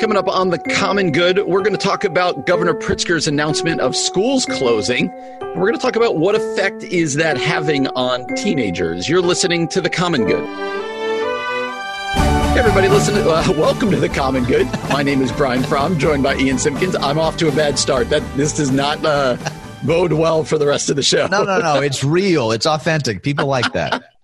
[0.00, 3.96] Coming up on the Common Good, we're going to talk about Governor Pritzker's announcement of
[3.96, 5.10] schools closing.
[5.40, 9.08] And we're going to talk about what effect is that having on teenagers.
[9.08, 10.46] You're listening to the Common Good.
[12.14, 13.14] Hey everybody, listen.
[13.14, 14.68] To, uh, welcome to the Common Good.
[14.88, 16.94] My name is Brian Fromm, joined by Ian Simpkins.
[16.94, 18.08] I'm off to a bad start.
[18.10, 19.36] That this does not uh,
[19.82, 21.26] bode well for the rest of the show.
[21.26, 21.80] No, no, no.
[21.80, 22.52] It's real.
[22.52, 23.24] It's authentic.
[23.24, 24.14] People like that.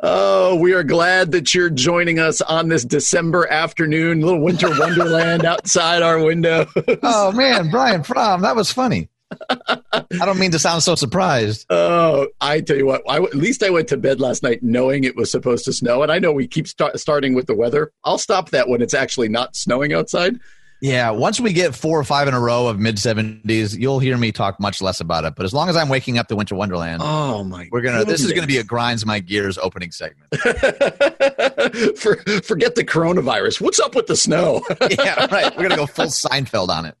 [0.00, 5.44] Oh, we are glad that you're joining us on this December afternoon, little winter wonderland
[5.44, 6.66] outside our window.
[7.02, 9.08] oh man, Brian Fromm, that was funny.
[9.50, 11.66] I don't mean to sound so surprised.
[11.70, 15.04] Oh, I tell you what, I, at least I went to bed last night knowing
[15.04, 16.02] it was supposed to snow.
[16.02, 17.92] And I know we keep start, starting with the weather.
[18.04, 20.38] I'll stop that when it's actually not snowing outside.
[20.80, 24.16] Yeah, once we get four or five in a row of mid 70s, you'll hear
[24.18, 25.34] me talk much less about it.
[25.34, 27.98] But as long as I'm waking up to Winter Wonderland, oh my, we're gonna.
[27.98, 28.20] Goodness.
[28.20, 30.28] This is gonna be a grinds my gears opening segment.
[31.98, 33.60] For, forget the coronavirus.
[33.60, 34.62] What's up with the snow?
[34.90, 35.54] yeah, right.
[35.56, 36.96] We're gonna go full Seinfeld on it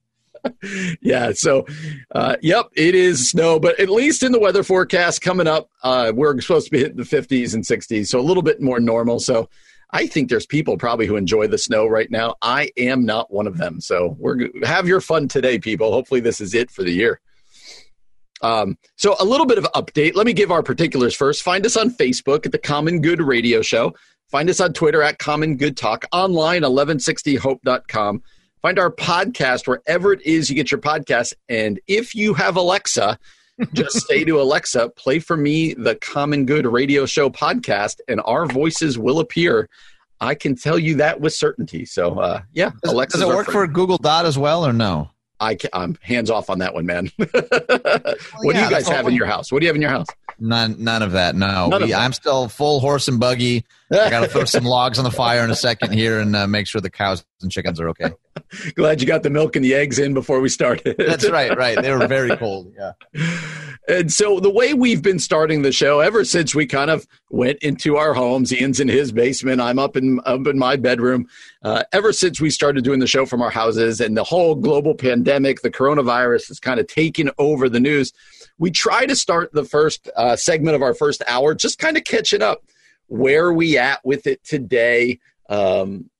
[1.00, 1.32] yeah.
[1.32, 1.66] So,
[2.14, 6.12] uh, yep, it is snow, but at least in the weather forecast coming up, uh,
[6.14, 9.20] we're supposed to be hitting the 50s and 60s, so a little bit more normal.
[9.20, 9.48] So,
[9.96, 12.34] I think there's people probably who enjoy the snow right now.
[12.42, 13.80] I am not one of them.
[13.80, 15.90] So we're have your fun today, people.
[15.90, 17.18] Hopefully, this is it for the year.
[18.42, 20.14] Um, so a little bit of update.
[20.14, 21.42] Let me give our particulars first.
[21.42, 23.94] Find us on Facebook at the Common Good Radio Show.
[24.30, 26.04] Find us on Twitter at Common Good Talk.
[26.12, 28.22] Online, 1160hope.com.
[28.60, 31.32] Find our podcast wherever it is you get your podcast.
[31.48, 33.18] And if you have Alexa,
[33.72, 38.46] just say to Alexa, play for me the Common Good Radio Show podcast, and our
[38.46, 39.68] voices will appear.
[40.20, 41.84] I can tell you that with certainty.
[41.84, 43.18] So, uh, yeah, Alexa.
[43.18, 45.10] Does it work for Google Dot as well, or no?
[45.38, 47.10] I am hands off on that one, man.
[47.16, 47.66] what well,
[48.44, 49.52] yeah, do you guys have in your house?
[49.52, 50.06] What do you have in your house?
[50.38, 51.34] None, none of that.
[51.34, 53.64] No, we, of I'm still full horse and buggy.
[53.90, 56.46] I got to throw some logs on the fire in a second here and uh,
[56.46, 58.10] make sure the cows and chickens are okay.
[58.74, 60.96] Glad you got the milk and the eggs in before we started.
[60.98, 61.80] That's right, right.
[61.80, 62.72] They were very cold.
[62.76, 62.92] Yeah.
[63.88, 67.58] And so the way we've been starting the show ever since we kind of went
[67.60, 71.28] into our homes, Ian's in his basement, I'm up in up in my bedroom.
[71.62, 74.94] Uh, ever since we started doing the show from our houses, and the whole global
[74.94, 78.12] pandemic, the coronavirus has kind of taken over the news
[78.58, 82.04] we try to start the first uh, segment of our first hour just kind of
[82.04, 82.62] catching up.
[83.08, 85.20] Where are we at with it today?
[85.48, 86.10] Um,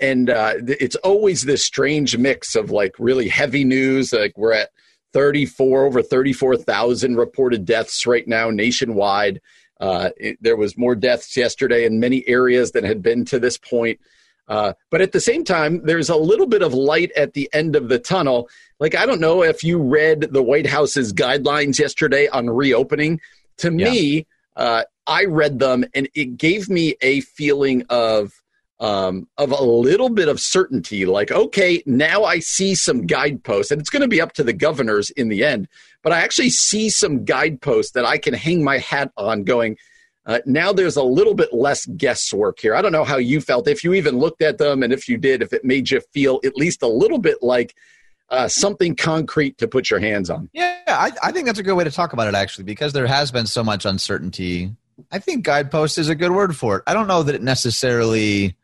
[0.00, 4.12] and uh, it's always this strange mix of like really heavy news.
[4.12, 4.70] Like we're at
[5.12, 9.40] 34 over 34,000 reported deaths right now nationwide.
[9.80, 13.58] Uh, it, there was more deaths yesterday in many areas than had been to this
[13.58, 14.00] point.
[14.48, 17.74] Uh, but at the same time, there's a little bit of light at the end
[17.76, 18.48] of the tunnel.
[18.78, 23.20] Like, I don't know if you read the White House's guidelines yesterday on reopening.
[23.58, 23.90] To yeah.
[23.90, 28.32] me, uh, I read them and it gave me a feeling of
[28.78, 31.06] um, of a little bit of certainty.
[31.06, 34.52] Like, okay, now I see some guideposts, and it's going to be up to the
[34.52, 35.66] governors in the end.
[36.02, 39.78] But I actually see some guideposts that I can hang my hat on, going
[40.26, 42.74] uh, now there's a little bit less guesswork here.
[42.74, 45.16] I don't know how you felt, if you even looked at them, and if you
[45.16, 47.76] did, if it made you feel at least a little bit like
[48.28, 50.50] uh, something concrete to put your hands on.
[50.52, 53.06] Yeah, I, I think that's a good way to talk about it, actually, because there
[53.06, 54.74] has been so much uncertainty.
[55.10, 56.82] I think guidepost is a good word for it.
[56.86, 58.56] I don't know that it necessarily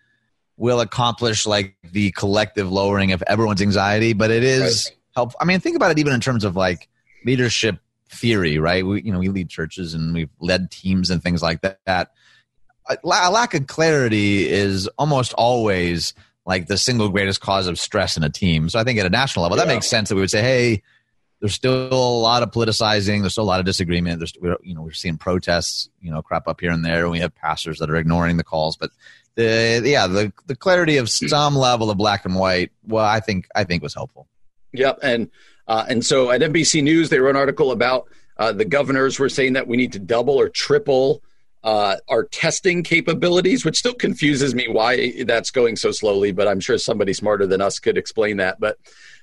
[0.56, 4.98] will accomplish like the collective lowering of everyone's anxiety, but it is right.
[5.14, 5.38] helpful.
[5.40, 6.88] I mean, think about it even in terms of like
[7.24, 7.78] leadership
[8.08, 8.84] theory, right?
[8.86, 12.12] We, you know, we lead churches and we've led teams and things like that.
[12.88, 16.14] A lack of clarity is almost always
[16.44, 18.68] like the single greatest cause of stress in a team.
[18.68, 20.82] So I think at a national level, that makes sense that we would say, hey,
[21.42, 23.20] there's still a lot of politicizing.
[23.20, 24.20] There's still a lot of disagreement.
[24.20, 24.32] There's,
[24.62, 27.02] you know, we're seeing protests, you know, crop up here and there.
[27.02, 28.76] And we have pastors that are ignoring the calls.
[28.76, 28.90] But
[29.34, 33.48] the, yeah, the, the clarity of some level of black and white, well, I think,
[33.56, 34.28] I think was helpful.
[34.72, 35.00] Yep.
[35.02, 35.30] And
[35.66, 39.28] uh, and so at NBC News, they wrote an article about uh, the governors were
[39.28, 41.22] saying that we need to double or triple
[41.64, 46.32] uh, our testing capabilities, which still confuses me why that's going so slowly.
[46.32, 48.58] But I'm sure somebody smarter than us could explain that.
[48.60, 48.78] But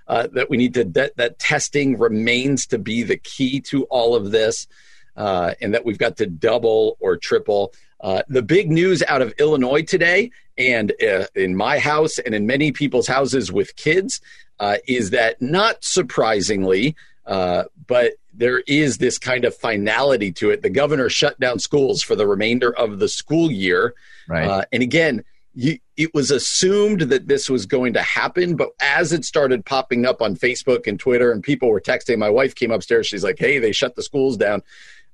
[0.10, 4.16] uh, that we need to that, that testing remains to be the key to all
[4.16, 4.68] of this,
[5.16, 7.72] uh, and that we've got to double or triple.
[8.02, 12.48] Uh, the big news out of Illinois today, and uh, in my house and in
[12.48, 14.20] many people's houses with kids,
[14.60, 16.96] uh, is that not surprisingly,
[17.28, 20.62] uh, but there is this kind of finality to it.
[20.62, 23.94] The governor shut down schools for the remainder of the school year.
[24.28, 24.48] Right.
[24.48, 25.24] Uh, and again,
[25.54, 30.06] you, it was assumed that this was going to happen, but as it started popping
[30.06, 33.08] up on Facebook and Twitter, and people were texting, my wife came upstairs.
[33.08, 34.62] She's like, "Hey, they shut the schools down."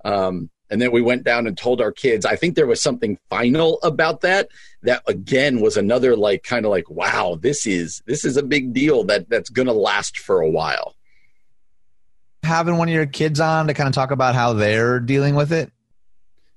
[0.04, 2.26] Um, and then we went down and told our kids.
[2.26, 4.50] I think there was something final about that.
[4.84, 8.74] That again was another like kind of like, wow, this is this is a big
[8.74, 10.96] deal that that's going to last for a while.
[12.44, 15.52] Having one of your kids on to kind of talk about how they're dealing with
[15.52, 15.72] it.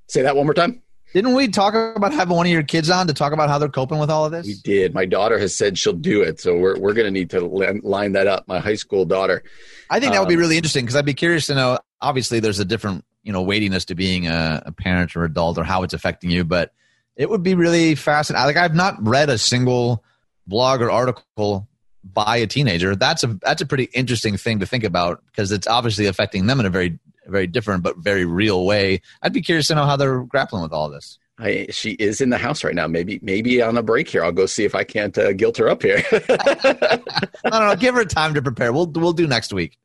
[0.08, 0.82] Say that one more time.
[1.14, 3.69] Didn't we talk about having one of your kids on to talk about how they're
[3.69, 4.46] coping with all of this?
[4.46, 4.93] We did.
[4.93, 8.12] My daughter has said she'll do it, so we're we're going to need to line
[8.12, 8.46] that up.
[8.46, 9.43] My high school daughter.
[9.88, 11.78] I think that would be um, really interesting because I'd be curious to know.
[12.00, 15.64] Obviously, there's a different you know weightiness to being a, a parent or adult or
[15.64, 16.72] how it's affecting you, but
[17.16, 18.46] it would be really fascinating.
[18.46, 20.04] Like I've not read a single
[20.46, 21.69] blog or article
[22.04, 22.94] by a teenager.
[22.94, 26.61] That's a that's a pretty interesting thing to think about because it's obviously affecting them
[26.61, 26.99] in a very
[27.30, 29.00] very different but very real way.
[29.22, 31.19] I'd be curious to know how they're grappling with all this.
[31.40, 32.88] I, she is in the house right now.
[32.88, 35.69] Maybe, maybe on a break here, I'll go see if I can't uh, guilt her
[35.69, 36.02] up here.
[36.12, 37.00] I
[37.44, 37.76] don't know.
[37.76, 38.72] Give her time to prepare.
[38.72, 39.78] We'll we'll do next week.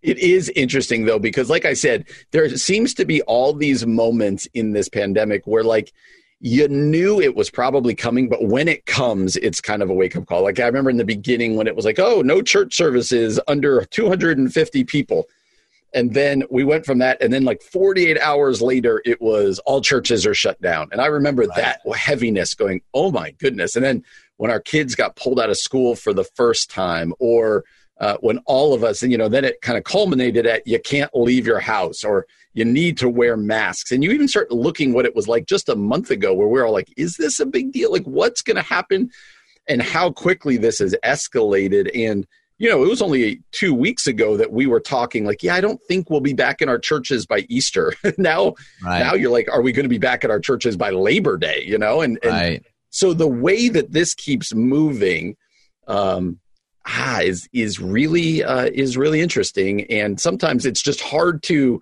[0.00, 4.46] It is interesting though, because like I said, there seems to be all these moments
[4.54, 5.92] in this pandemic where like
[6.40, 10.14] you knew it was probably coming, but when it comes, it's kind of a wake
[10.14, 10.44] up call.
[10.44, 13.84] Like I remember in the beginning when it was like, oh, no church services under
[13.86, 15.28] 250 people
[15.94, 19.80] and then we went from that and then like 48 hours later it was all
[19.80, 20.88] churches are shut down.
[20.92, 21.56] And i remember right.
[21.56, 23.76] that heaviness going oh my goodness.
[23.76, 24.04] And then
[24.36, 27.64] when our kids got pulled out of school for the first time or
[28.00, 30.78] uh, when all of us and you know then it kind of culminated at you
[30.78, 32.26] can't leave your house or
[32.58, 33.92] you need to wear masks.
[33.92, 36.66] And you even start looking what it was like just a month ago where we're
[36.66, 37.92] all like is this a big deal?
[37.92, 39.10] Like what's going to happen?
[39.68, 41.90] And how quickly this has escalated.
[41.94, 42.26] And
[42.58, 45.60] you know, it was only two weeks ago that we were talking like, yeah, I
[45.60, 47.94] don't think we'll be back in our churches by Easter.
[48.18, 48.98] now, right.
[48.98, 51.62] now you're like, are we going to be back at our churches by Labor Day?
[51.64, 52.66] You know, and, and right.
[52.90, 55.36] so the way that this keeps moving,
[55.86, 56.40] um,
[56.86, 61.80] ah, is is really uh, is really interesting, and sometimes it's just hard to.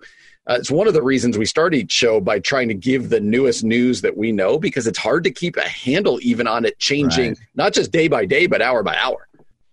[0.49, 3.19] Uh, it's one of the reasons we start each show by trying to give the
[3.19, 6.79] newest news that we know because it's hard to keep a handle even on it
[6.79, 7.39] changing, right.
[7.55, 9.26] not just day by day, but hour by hour.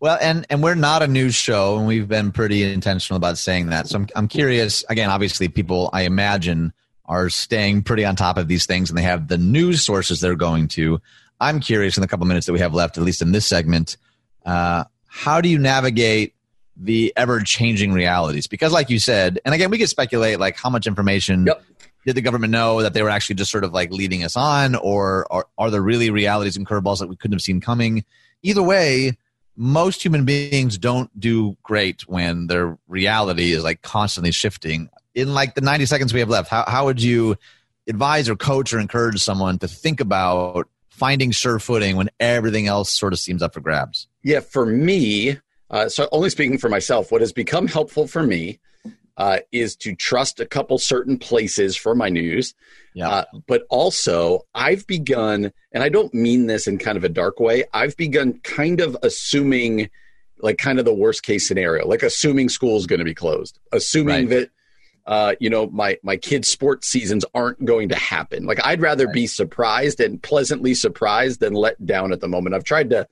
[0.04, 3.68] Well, and and we're not a news show, and we've been pretty intentional about saying
[3.68, 3.88] that.
[3.88, 4.84] So I'm I'm curious.
[4.90, 6.74] Again, obviously, people I imagine
[7.06, 10.34] are staying pretty on top of these things, and they have the news sources they're
[10.34, 11.00] going to.
[11.40, 13.96] I'm curious in the couple minutes that we have left, at least in this segment,
[14.44, 16.34] uh, how do you navigate
[16.76, 18.46] the ever changing realities?
[18.46, 21.64] Because, like you said, and again, we could speculate like how much information yep.
[22.04, 24.74] did the government know that they were actually just sort of like leading us on,
[24.74, 28.04] or are, are there really realities and curveballs that we couldn't have seen coming?
[28.42, 29.16] Either way,
[29.56, 34.88] most human beings don't do great when their reality is like constantly shifting.
[35.14, 37.36] In like the 90 seconds we have left, how, how would you
[37.86, 42.90] advise or coach or encourage someone to think about finding sure footing when everything else
[42.90, 44.08] sort of seems up for grabs?
[44.22, 45.38] Yeah, for me,
[45.70, 48.58] uh, so only speaking for myself, what has become helpful for me
[49.16, 52.54] uh, is to trust a couple certain places for my news.
[52.94, 53.08] Yeah.
[53.08, 57.40] Uh, but also, I've begun, and I don't mean this in kind of a dark
[57.40, 59.90] way, I've begun kind of assuming
[60.38, 63.58] like kind of the worst case scenario, like assuming school is going to be closed,
[63.72, 64.28] assuming right.
[64.28, 64.50] that.
[65.06, 68.46] Uh, you know, my my kids' sports seasons aren't going to happen.
[68.46, 69.12] Like, I'd rather right.
[69.12, 72.54] be surprised and pleasantly surprised than let down at the moment.
[72.54, 73.06] I've tried to,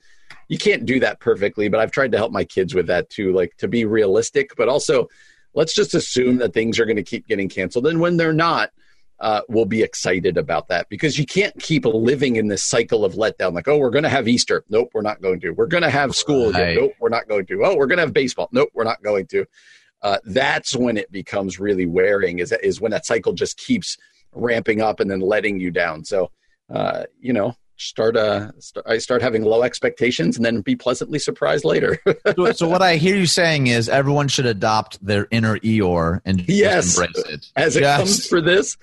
[0.48, 3.34] you can't do that perfectly, but I've tried to help my kids with that too,
[3.34, 5.10] like to be realistic, but also
[5.54, 7.86] let's just assume that things are going to keep getting canceled.
[7.86, 8.70] And when they're not,
[9.20, 13.14] uh, we'll be excited about that because you can't keep living in this cycle of
[13.14, 13.54] letdown.
[13.54, 14.64] Like, oh, we're going to have Easter.
[14.68, 15.50] Nope, we're not going to.
[15.50, 16.76] We're going to have school right.
[16.76, 17.64] Nope, we're not going to.
[17.64, 18.48] Oh, we're going to have baseball.
[18.50, 19.46] Nope, we're not going to.
[20.02, 22.40] Uh, that's when it becomes really wearing.
[22.40, 23.96] Is is when that cycle just keeps
[24.32, 26.04] ramping up and then letting you down.
[26.04, 26.32] So,
[26.68, 27.54] uh, you know,
[27.88, 31.98] start uh start, I start having low expectations and then be pleasantly surprised later.
[32.36, 36.48] so, so, what I hear you saying is everyone should adopt their inner Eeyore and
[36.48, 37.46] yes, embrace it.
[37.56, 38.76] As it comes for this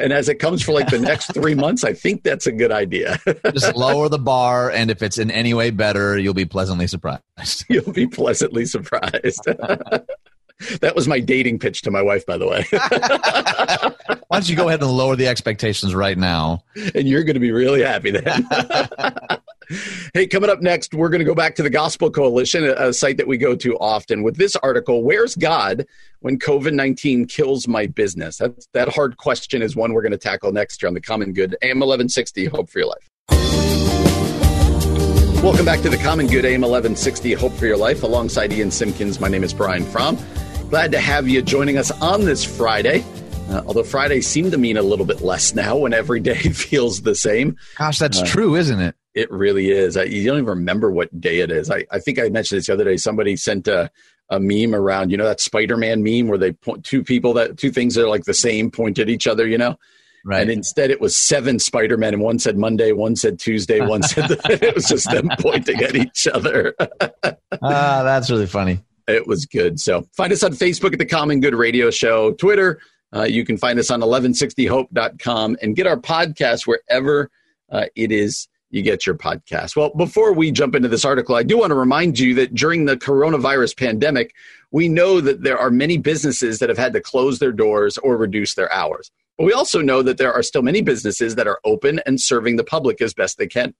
[0.00, 2.72] and as it comes for like the next three months, I think that's a good
[2.72, 3.18] idea.
[3.52, 7.22] just lower the bar and if it's in any way better, you'll be pleasantly surprised.
[7.68, 9.46] You'll be pleasantly surprised.
[10.80, 12.64] that was my dating pitch to my wife, by the way.
[14.28, 16.62] Why don't you go ahead and lower the expectations right now?
[16.94, 18.46] And you're going to be really happy then.
[20.14, 23.16] hey, coming up next, we're going to go back to the Gospel Coalition, a, site
[23.16, 25.86] that we go to often, with this article Where's God
[26.20, 28.38] when COVID 19 kills my business?
[28.38, 31.32] That's, that hard question is one we're going to tackle next year on the Common
[31.32, 33.10] Good AM 1160 Hope for Your Life.
[35.42, 38.02] Welcome back to the Common Good AM 1160 Hope for Your Life.
[38.02, 40.16] Alongside Ian Simpkins, my name is Brian Fromm.
[40.70, 43.04] Glad to have you joining us on this Friday.
[43.48, 47.02] Uh, although Fridays seem to mean a little bit less now when every day feels
[47.02, 47.56] the same.
[47.78, 48.96] Gosh, that's uh, true, isn't it?
[49.14, 49.96] It really is.
[49.96, 51.70] I, you don't even remember what day it is.
[51.70, 52.96] I, I think I mentioned this the other day.
[52.96, 53.90] Somebody sent a,
[54.30, 57.58] a meme around, you know, that Spider Man meme where they point two people that
[57.58, 59.76] two things that are like the same point at each other, you know?
[60.24, 60.40] Right.
[60.40, 64.02] And instead, it was seven Spider Men, and one said Monday, one said Tuesday, one
[64.02, 66.74] said the, it was just them pointing at each other.
[66.80, 68.80] Ah, uh, that's really funny.
[69.06, 69.80] It was good.
[69.80, 72.80] So find us on Facebook at the Common Good Radio Show, Twitter.
[73.14, 77.30] Uh, you can find us on 1160hope.com and get our podcast wherever
[77.70, 79.76] uh, it is you get your podcast.
[79.76, 82.86] Well, before we jump into this article, I do want to remind you that during
[82.86, 84.34] the coronavirus pandemic,
[84.72, 88.16] we know that there are many businesses that have had to close their doors or
[88.16, 89.12] reduce their hours.
[89.38, 92.56] But we also know that there are still many businesses that are open and serving
[92.56, 93.74] the public as best they can.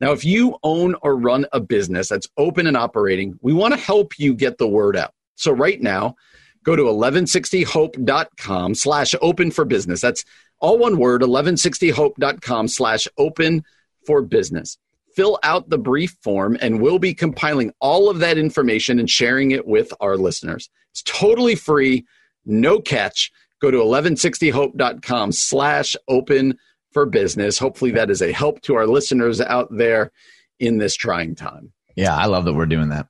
[0.00, 3.80] Now, if you own or run a business that's open and operating, we want to
[3.80, 5.12] help you get the word out.
[5.36, 6.16] So right now,
[6.64, 10.00] go to 1160hope.com slash open for business.
[10.00, 10.24] That's
[10.60, 13.64] all one word, 1160hope.com slash open
[14.06, 14.78] for business.
[15.14, 19.52] Fill out the brief form and we'll be compiling all of that information and sharing
[19.52, 20.68] it with our listeners.
[20.90, 22.04] It's totally free,
[22.44, 23.30] no catch.
[23.60, 26.58] Go to 1160hope.com slash open
[26.94, 27.58] for business.
[27.58, 30.12] Hopefully that is a help to our listeners out there
[30.60, 31.72] in this trying time.
[31.96, 33.08] Yeah, I love that we're doing that.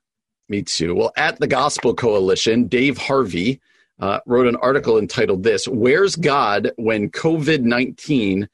[0.49, 0.95] Me too.
[0.95, 3.61] Well, at the Gospel Coalition, Dave Harvey
[4.00, 8.49] uh, wrote an article entitled This Where's God When COVID 19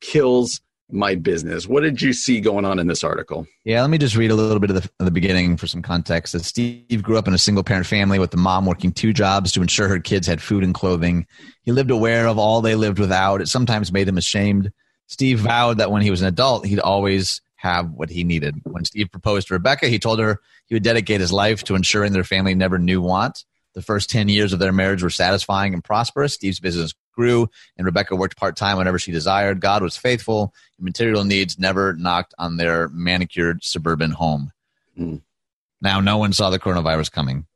[0.00, 0.60] Kills
[0.92, 1.66] my business.
[1.66, 3.46] What did you see going on in this article?
[3.64, 5.82] Yeah, let me just read a little bit of the, of the beginning for some
[5.82, 6.38] context.
[6.44, 9.62] Steve grew up in a single parent family with the mom working two jobs to
[9.62, 11.26] ensure her kids had food and clothing.
[11.62, 13.40] He lived aware of all they lived without.
[13.40, 14.72] It sometimes made him ashamed.
[15.06, 18.56] Steve vowed that when he was an adult, he'd always have what he needed.
[18.64, 22.12] When Steve proposed to Rebecca, he told her he would dedicate his life to ensuring
[22.12, 23.44] their family never knew want.
[23.74, 26.34] The first 10 years of their marriage were satisfying and prosperous.
[26.34, 29.60] Steve's business grew, and Rebecca worked part time whenever she desired.
[29.60, 34.52] God was faithful, and material needs never knocked on their manicured suburban home.
[34.98, 35.22] Mm.
[35.80, 37.46] Now, no one saw the coronavirus coming.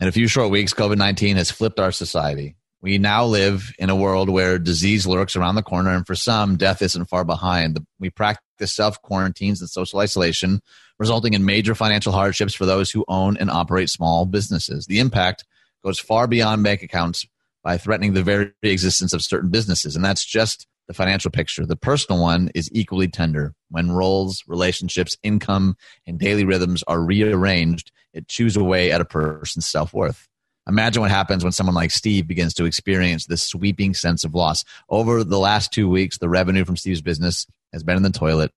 [0.00, 2.56] In a few short weeks, COVID 19 has flipped our society.
[2.80, 6.56] We now live in a world where disease lurks around the corner, and for some,
[6.56, 7.78] death isn't far behind.
[7.98, 10.60] We practice self quarantines and social isolation,
[10.98, 14.86] resulting in major financial hardships for those who own and operate small businesses.
[14.86, 15.44] The impact
[15.82, 17.26] goes far beyond bank accounts
[17.64, 19.96] by threatening the very existence of certain businesses.
[19.96, 21.64] And that's just the financial picture.
[21.64, 23.54] The personal one is equally tender.
[23.70, 29.66] When roles, relationships, income, and daily rhythms are rearranged, it chews away at a person's
[29.66, 30.28] self worth.
[30.66, 34.64] Imagine what happens when someone like Steve begins to experience this sweeping sense of loss.
[34.88, 38.50] Over the last two weeks, the revenue from Steve's business has been in the toilet.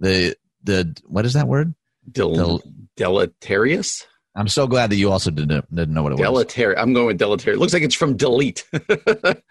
[0.00, 1.74] The the what is that word?
[2.10, 2.62] Del- Del-
[2.96, 4.06] deleterious.
[4.38, 6.22] I'm so glad that you also didn't didn't know what it was.
[6.22, 6.80] deleterious.
[6.80, 7.56] I'm going with deleterious.
[7.56, 8.64] It looks like it's from delete.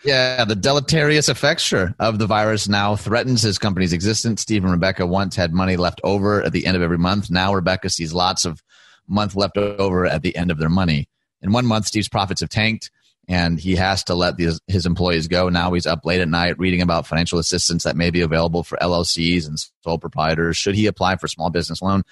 [0.06, 4.42] yeah, the deleterious effectsure of the virus now threatens his company's existence.
[4.42, 7.30] Steve and Rebecca once had money left over at the end of every month.
[7.30, 8.64] Now Rebecca sees lots of
[9.10, 11.10] month left over at the end of their money.
[11.42, 12.90] In one month, Steve's profits have tanked,
[13.28, 15.50] and he has to let his, his employees go.
[15.50, 18.78] Now he's up late at night reading about financial assistance that may be available for
[18.78, 20.56] LLCs and sole proprietors.
[20.56, 22.04] Should he apply for small business loan?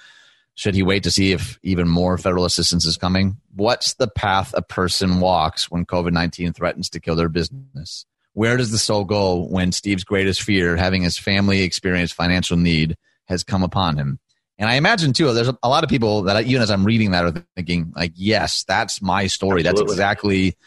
[0.56, 3.38] Should he wait to see if even more federal assistance is coming?
[3.54, 8.06] What's the path a person walks when COVID 19 threatens to kill their business?
[8.34, 12.96] Where does the soul go when Steve's greatest fear, having his family experience financial need,
[13.26, 14.20] has come upon him?
[14.58, 17.26] And I imagine too, there's a, lot of people that even as I'm reading that
[17.26, 19.60] are thinking, like, yes, that's my story.
[19.60, 19.84] Absolutely.
[19.84, 20.58] That's exactly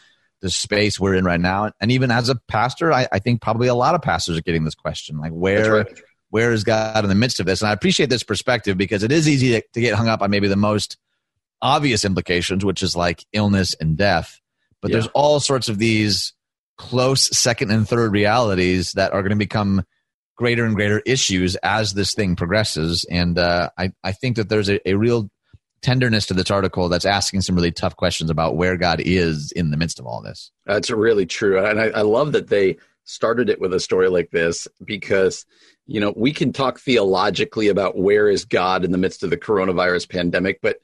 [0.41, 1.71] the space we're in right now.
[1.81, 4.63] And even as a pastor, I, I, think probably a lot of pastors are getting
[4.63, 7.61] this question, like, where right where is God in the midst of this?
[7.61, 10.29] And I appreciate this perspective because it is easy to, to get hung up on
[10.29, 10.97] maybe the most
[11.61, 14.39] obvious implications, which is like illness and death.
[14.81, 14.95] But yeah.
[14.95, 16.33] there's all sorts of these
[16.77, 19.83] close second and third realities that are going to become
[20.37, 23.05] greater and greater issues as this thing progresses.
[23.11, 25.29] And uh, I, I think that there's a, a real
[25.81, 29.71] tenderness to this article that's asking some really tough questions about where God is in
[29.71, 30.51] the midst of all this.
[30.65, 31.63] That's really true.
[31.63, 35.45] And I, I love that they started it with a story like this because
[35.89, 39.37] you know we can talk theologically about where is god in the midst of the
[39.37, 40.77] coronavirus pandemic but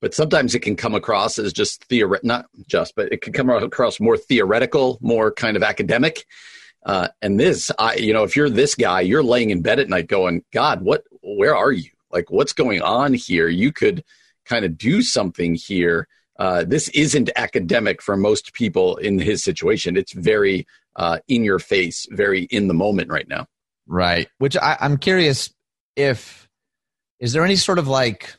[0.00, 3.50] but sometimes it can come across as just theoret not just but it can come
[3.50, 6.24] across more theoretical more kind of academic.
[6.86, 9.88] Uh, and this i you know if you're this guy you're laying in bed at
[9.88, 11.02] night going god what
[11.36, 11.90] where are you?
[12.10, 13.48] Like what's going on here?
[13.48, 14.04] You could
[14.44, 16.08] kind of do something here.
[16.38, 19.96] Uh, this isn't academic for most people in his situation.
[19.96, 23.46] It's very uh, in your face, very in the moment right now.
[23.88, 24.28] Right.
[24.38, 25.52] Which I, I'm curious
[25.96, 26.48] if
[27.18, 28.36] is there any sort of like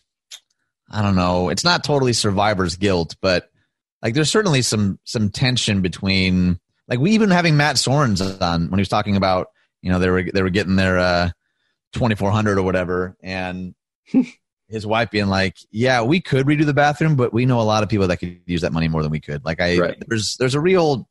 [0.92, 1.50] I don't know.
[1.50, 3.50] It's not totally survivor's guilt, but
[4.02, 8.78] like there's certainly some some tension between like we even having Matt Soerens on when
[8.80, 9.48] he was talking about
[9.82, 11.30] you know they were they were getting their uh
[11.94, 13.74] 2400 or whatever and
[14.70, 17.82] his wife being like, "Yeah, we could redo the bathroom, but we know a lot
[17.82, 20.04] of people that could use that money more than we could." Like I, Right.
[20.08, 21.08] there's there's a real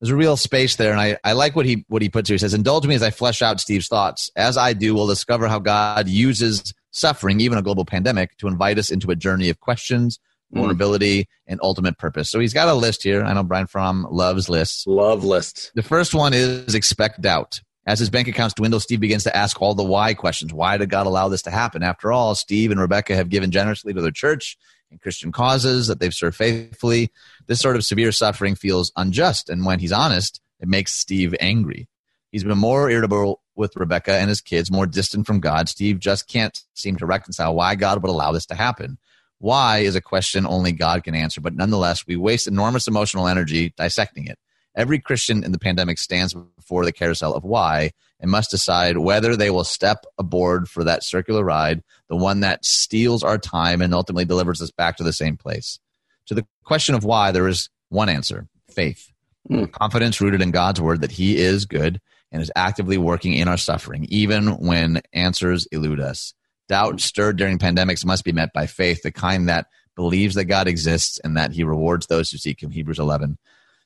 [0.00, 2.34] there's a real space there, and I I like what he what he puts here.
[2.34, 4.30] He says, "Indulge me as I flesh out Steve's thoughts.
[4.36, 8.78] As I do, we'll discover how God uses suffering, even a global pandemic, to invite
[8.78, 10.18] us into a journey of questions."
[10.54, 10.58] Mm.
[10.58, 12.30] Vulnerability and ultimate purpose.
[12.30, 13.24] So he's got a list here.
[13.24, 14.86] I know Brian Fromm loves lists.
[14.86, 15.72] Love lists.
[15.74, 17.60] The first one is expect doubt.
[17.86, 20.52] As his bank accounts dwindle, Steve begins to ask all the why questions.
[20.52, 21.82] Why did God allow this to happen?
[21.82, 24.56] After all, Steve and Rebecca have given generously to their church
[24.90, 27.10] and Christian causes that they've served faithfully.
[27.46, 29.48] This sort of severe suffering feels unjust.
[29.48, 31.88] And when he's honest, it makes Steve angry.
[32.32, 35.68] He's been more irritable with Rebecca and his kids, more distant from God.
[35.68, 38.98] Steve just can't seem to reconcile why God would allow this to happen.
[39.38, 43.72] Why is a question only God can answer, but nonetheless, we waste enormous emotional energy
[43.76, 44.38] dissecting it.
[44.76, 49.34] Every Christian in the pandemic stands before the carousel of why and must decide whether
[49.34, 53.94] they will step aboard for that circular ride, the one that steals our time and
[53.94, 55.78] ultimately delivers us back to the same place.
[56.26, 59.12] To the question of why, there is one answer faith.
[59.48, 59.64] Hmm.
[59.66, 62.00] Confidence rooted in God's word that He is good
[62.32, 66.34] and is actively working in our suffering, even when answers elude us.
[66.68, 70.66] Doubt stirred during pandemics must be met by faith, the kind that believes that God
[70.66, 72.70] exists and that He rewards those who seek Him.
[72.70, 73.38] Hebrews 11.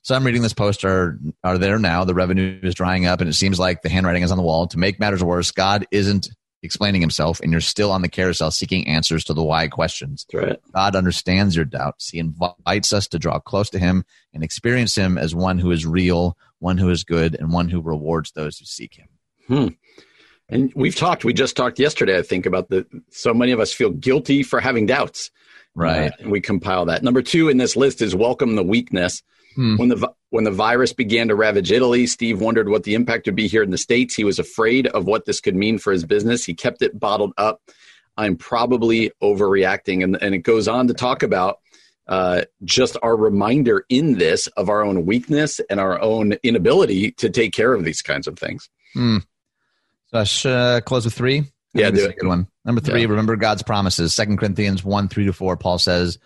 [0.02, 2.04] So I'm reading this post are, are there now.
[2.04, 4.66] The revenue is drying up, and it seems like the handwriting is on the wall.
[4.68, 6.28] To make matters worse, God isn't
[6.62, 10.26] explaining himself, and you're still on the carousel seeking answers to the why questions.
[10.32, 10.58] Right.
[10.74, 12.08] God understands your doubts.
[12.08, 15.86] He invites us to draw close to him and experience him as one who is
[15.86, 19.08] real, one who is good, and one who rewards those who seek him.
[19.48, 19.68] Hmm.
[20.48, 23.72] And we've talked, we just talked yesterday, I think, about the so many of us
[23.72, 25.30] feel guilty for having doubts.
[25.74, 26.10] Right.
[26.10, 27.02] Uh, and we compile that.
[27.02, 29.22] Number two in this list is welcome the weakness.
[29.54, 29.76] Hmm.
[29.76, 33.34] When the when the virus began to ravage Italy, Steve wondered what the impact would
[33.34, 34.14] be here in the states.
[34.14, 36.44] He was afraid of what this could mean for his business.
[36.44, 37.60] He kept it bottled up.
[38.16, 41.58] I'm probably overreacting, and and it goes on to talk about
[42.06, 47.28] uh, just our reminder in this of our own weakness and our own inability to
[47.30, 48.68] take care of these kinds of things.
[48.94, 49.18] Hmm.
[50.08, 51.40] So I should uh, close with three.
[51.40, 52.48] I Yeah, do is a good one.
[52.64, 53.06] Number three, Yeah.
[53.08, 54.12] remember God's promises.
[54.12, 56.18] Second Corinthians 1, 3 to 4, Paul says,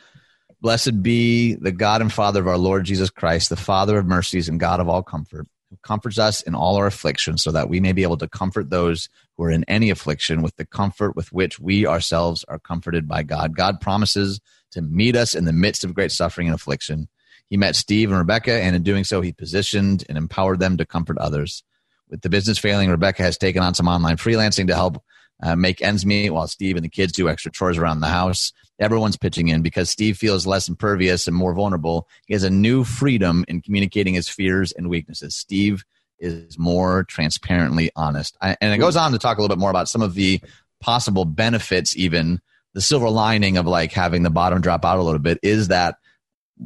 [0.65, 4.49] Blessed be the God and Father of our Lord Jesus Christ, the Father of mercies
[4.49, 7.81] and God of all comfort, who comforts us in all our affliction, so that we
[7.81, 11.31] may be able to comfort those who are in any affliction with the comfort with
[11.35, 13.55] which we ourselves are comforted by God.
[13.55, 17.09] God promises to meet us in the midst of great suffering and affliction.
[17.51, 20.87] He met Steve and Rebecca, and in doing so, he positioned and empowered them to
[20.87, 21.63] comfort others.
[22.09, 25.05] With the business failing, Rebecca has taken on some online freelancing to help
[25.43, 28.53] uh, make ends meet while Steve and the kids do extra chores around the house.
[28.79, 32.09] Everyone's pitching in because Steve feels less impervious and more vulnerable.
[32.27, 35.37] He has a new freedom in communicating his fears and weaknesses.
[35.37, 35.85] Steve
[36.19, 38.37] is more transparently honest.
[38.41, 40.41] I, and it goes on to talk a little bit more about some of the
[40.81, 42.41] possible benefits, even
[42.73, 45.97] the silver lining of like having the bottom drop out a little bit is that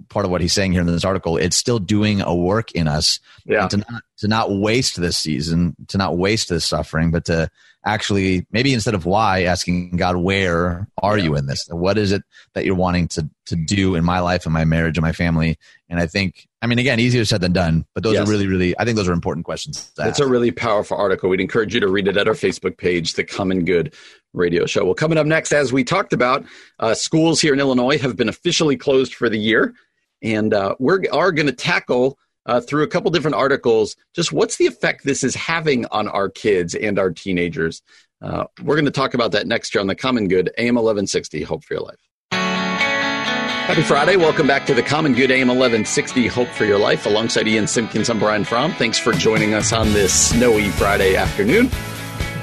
[0.08, 1.36] part of what he's saying here in this article.
[1.36, 3.68] It's still doing a work in us Yeah.
[3.68, 7.50] to not to not waste this season, to not waste this suffering, but to
[7.88, 11.66] actually maybe instead of why, asking God, where are you in this?
[11.70, 12.22] What is it
[12.54, 15.56] that you're wanting to to do in my life and my marriage and my family?
[15.88, 18.28] And I think, I mean, again, easier said than done, but those Yes.
[18.28, 19.90] are really, really, I think those are important questions.
[19.98, 20.20] Ask.
[20.20, 21.30] a really powerful article.
[21.30, 23.94] We'd encourage you to read it at our Facebook page, The Common Good
[24.34, 24.84] Radio Show.
[24.84, 26.44] Well, coming up next, as we talked about,
[26.78, 29.74] uh, schools here in Illinois have been officially closed for the year.
[30.22, 34.56] And uh, we are going to tackle uh, through a couple different articles just what's
[34.56, 37.82] the effect this is having on our kids and our teenagers.
[38.20, 41.42] Uh, we're going to talk about that next year on The Common Good, AM 1160,
[41.42, 42.00] Hope for Your Life.
[42.32, 44.16] Happy Friday.
[44.16, 47.06] Welcome back to the Common Good AM 1160 Hope for Your Life.
[47.06, 48.72] Alongside Ian Simpkins, I'm Brian Fromm.
[48.72, 51.68] Thanks for joining us on this snowy Friday afternoon.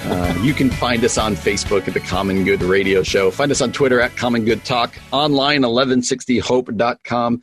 [0.08, 3.32] Uh, you can find us on Facebook at the Common Good Radio Show.
[3.32, 4.94] Find us on Twitter at Common Good Talk.
[5.12, 7.42] Online, 1160hope.com.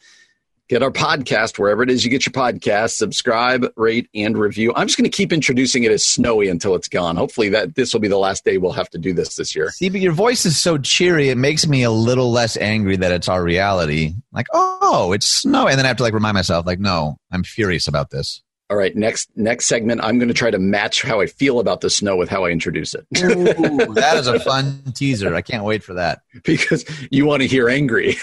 [0.73, 2.93] Get our podcast wherever it is you get your podcast.
[2.93, 4.73] Subscribe, rate, and review.
[4.75, 7.15] I'm just going to keep introducing it as snowy until it's gone.
[7.15, 9.71] Hopefully, that this will be the last day we'll have to do this this year.
[9.71, 13.13] See, but your voice is so cheery, it makes me a little less angry that
[13.13, 14.15] it's our reality.
[14.33, 15.69] Like, oh, it's snow.
[15.69, 18.43] And then I have to like remind myself, like, no, I'm furious about this.
[18.73, 21.83] All right, next next segment, I'm going to try to match how I feel about
[21.83, 23.45] the snow with how I introduce it Ooh,
[23.95, 25.35] that is a fun teaser.
[25.35, 26.23] I can't wait for that.
[26.43, 28.17] because you want to hear angry.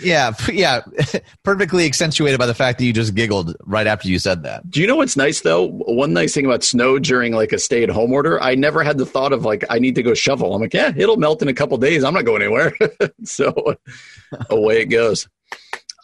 [0.00, 0.80] Yeah, yeah,
[1.42, 4.68] perfectly accentuated by the fact that you just giggled right after you said that.
[4.70, 5.66] Do you know what's nice though?
[5.66, 8.96] One nice thing about snow during like a stay at home order, I never had
[8.96, 10.54] the thought of like I need to go shovel.
[10.54, 12.04] I'm like, yeah, it'll melt in a couple days.
[12.04, 12.72] I'm not going anywhere.
[13.24, 13.76] so
[14.48, 15.28] away it goes.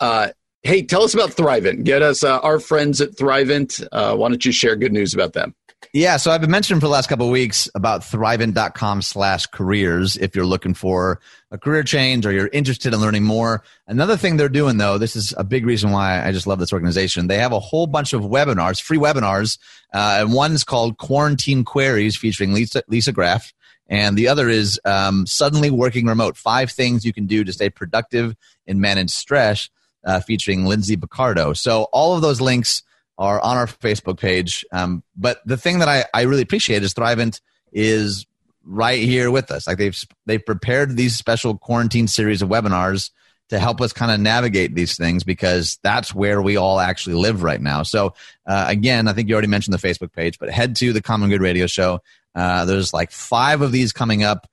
[0.02, 0.28] Uh,
[0.68, 1.84] hey, tell us about Thrivent.
[1.84, 3.86] Get us uh, our friends at Thrivent.
[3.90, 5.54] Uh, why don't you share good news about them?
[5.94, 10.16] Yeah, so I've been mentioning for the last couple of weeks about thrivent.com slash careers
[10.16, 13.62] if you're looking for a career change or you're interested in learning more.
[13.86, 16.74] Another thing they're doing though, this is a big reason why I just love this
[16.74, 17.28] organization.
[17.28, 19.56] They have a whole bunch of webinars, free webinars,
[19.94, 23.54] uh, and one's called Quarantine Queries featuring Lisa, Lisa Graff.
[23.88, 27.70] And the other is um, Suddenly Working Remote, five things you can do to stay
[27.70, 29.70] productive and manage stress,
[30.08, 31.52] uh, featuring Lindsay Picardo.
[31.52, 32.82] So all of those links
[33.18, 34.64] are on our Facebook page.
[34.72, 37.42] Um, but the thing that I, I really appreciate is Thrivent
[37.72, 38.26] is
[38.64, 39.66] right here with us.
[39.66, 43.10] Like they've they've prepared these special quarantine series of webinars
[43.50, 47.42] to help us kind of navigate these things because that's where we all actually live
[47.42, 47.82] right now.
[47.82, 48.14] So
[48.46, 51.28] uh, again, I think you already mentioned the Facebook page, but head to the Common
[51.28, 52.00] Good Radio Show.
[52.34, 54.48] Uh, there's like five of these coming up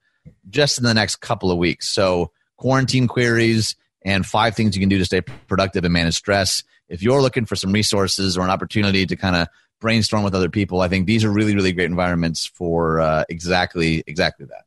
[0.49, 1.87] just in the next couple of weeks.
[1.87, 6.63] So quarantine queries and five things you can do to stay productive and manage stress
[6.89, 9.47] if you're looking for some resources or an opportunity to kind of
[9.79, 14.03] brainstorm with other people, I think these are really, really great environments for uh, exactly,
[14.07, 14.65] exactly that.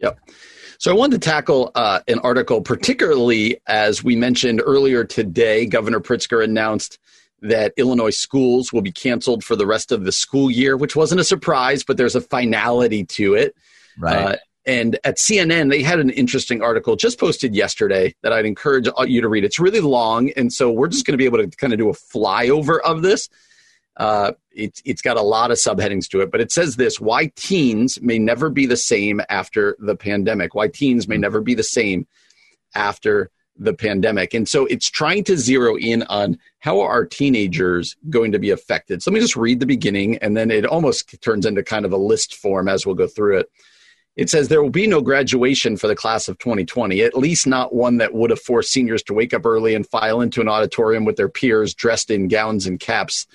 [0.00, 0.18] Yep.
[0.78, 5.66] So I wanted to tackle uh, an article, particularly as we mentioned earlier today.
[5.66, 6.98] Governor Pritzker announced
[7.42, 11.20] that Illinois schools will be canceled for the rest of the school year, which wasn't
[11.20, 13.54] a surprise, but there's a finality to it.
[13.98, 14.16] Right.
[14.16, 18.88] Uh, and at CNN, they had an interesting article just posted yesterday that I'd encourage
[19.06, 19.44] you to read.
[19.44, 21.88] It's really long, and so we're just going to be able to kind of do
[21.88, 23.28] a flyover of this.
[23.96, 27.32] Uh, it's it's got a lot of subheadings to it, but it says this: Why
[27.36, 30.54] teens may never be the same after the pandemic.
[30.54, 32.06] Why teens may never be the same
[32.74, 34.32] after the pandemic.
[34.32, 38.50] And so it's trying to zero in on how are our teenagers going to be
[38.50, 39.02] affected.
[39.02, 41.92] So let me just read the beginning, and then it almost turns into kind of
[41.92, 43.50] a list form as we'll go through it.
[44.16, 47.74] It says there will be no graduation for the class of 2020, at least not
[47.74, 51.04] one that would have forced seniors to wake up early and file into an auditorium
[51.04, 53.26] with their peers dressed in gowns and caps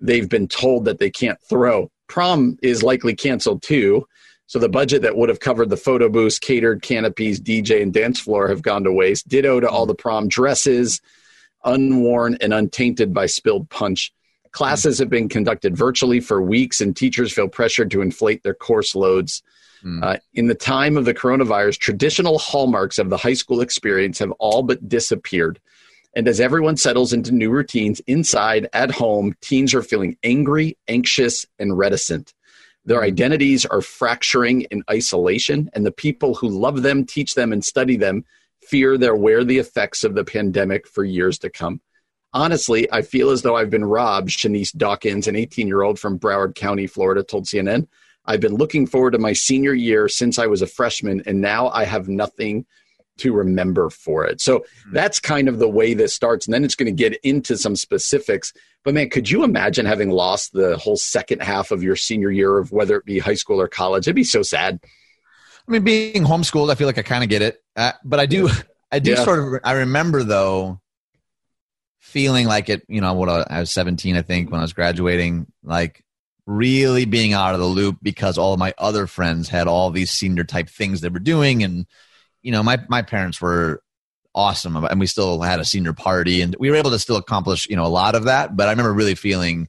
[0.00, 1.90] they've been told that they can't throw.
[2.06, 4.06] Prom is likely canceled too.
[4.46, 8.18] So the budget that would have covered the photo booths, catered canopies, DJ, and dance
[8.18, 9.28] floor have gone to waste.
[9.28, 11.02] Ditto to all the prom dresses,
[11.64, 14.12] unworn and untainted by spilled punch.
[14.52, 18.94] Classes have been conducted virtually for weeks, and teachers feel pressured to inflate their course
[18.94, 19.42] loads.
[19.84, 20.02] Mm.
[20.02, 24.32] Uh, in the time of the coronavirus, traditional hallmarks of the high school experience have
[24.32, 25.60] all but disappeared.
[26.16, 31.46] And as everyone settles into new routines inside, at home, teens are feeling angry, anxious,
[31.58, 32.34] and reticent.
[32.84, 37.64] Their identities are fracturing in isolation, and the people who love them, teach them, and
[37.64, 38.24] study them
[38.62, 41.80] fear they'll wear the effects of the pandemic for years to come.
[42.32, 46.18] Honestly, I feel as though I've been robbed, Shanice Dawkins, an 18 year old from
[46.18, 47.88] Broward County, Florida, told CNN.
[48.28, 51.70] I've been looking forward to my senior year since I was a freshman, and now
[51.70, 52.66] I have nothing
[53.18, 54.40] to remember for it.
[54.40, 54.92] So mm-hmm.
[54.92, 56.46] that's kind of the way this starts.
[56.46, 58.52] And then it's going to get into some specifics.
[58.84, 62.58] But man, could you imagine having lost the whole second half of your senior year
[62.58, 64.04] of whether it be high school or college?
[64.04, 64.78] It'd be so sad.
[65.66, 67.62] I mean, being homeschooled, I feel like I kind of get it.
[67.74, 68.48] Uh, but I do,
[68.92, 69.24] I do yeah.
[69.24, 70.80] sort of, I remember though,
[71.98, 75.46] feeling like it, you know, what I was 17, I think, when I was graduating,
[75.62, 76.04] like
[76.48, 80.10] really being out of the loop because all of my other friends had all these
[80.10, 81.62] senior type things they were doing.
[81.62, 81.86] And
[82.42, 83.82] you know my my parents were
[84.34, 87.68] awesome and we still had a senior party and we were able to still accomplish
[87.68, 88.56] you know a lot of that.
[88.56, 89.68] But i remember really feeling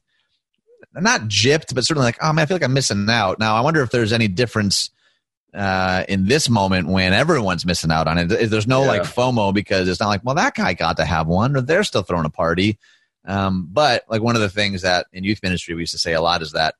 [0.94, 3.38] not gypped but certainly like oh man i feel like i'm missing out.
[3.38, 4.90] Now i wonder if there's any difference
[5.52, 8.26] uh, in this moment when everyone's missing out on it.
[8.28, 8.88] There's no yeah.
[8.88, 11.84] like fomo because it's not like well that guy got to have one or they're
[11.84, 12.78] still throwing a party
[13.26, 16.14] um, but like one of the things that in youth ministry we used to say
[16.14, 16.74] a lot is that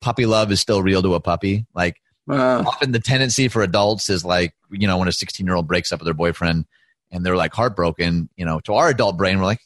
[0.00, 1.66] puppy love is still real to a puppy.
[1.74, 5.56] Like uh, often the tendency for adults is like, you know, when a 16 year
[5.56, 6.66] old breaks up with their boyfriend
[7.10, 9.60] and they're like heartbroken, you know, to our adult brain, we're like,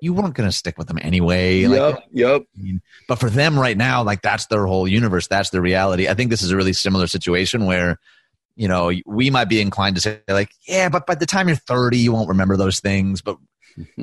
[0.00, 1.60] you weren't going to stick with them anyway.
[1.60, 1.94] Yep.
[1.94, 2.42] Like, yep.
[3.08, 5.26] but for them right now, like that's their whole universe.
[5.26, 6.06] That's their reality.
[6.06, 7.98] I think this is a really similar situation where,
[8.56, 11.56] you know, we might be inclined to say like, yeah, but by the time you're
[11.56, 13.22] 30, you won't remember those things.
[13.22, 13.38] But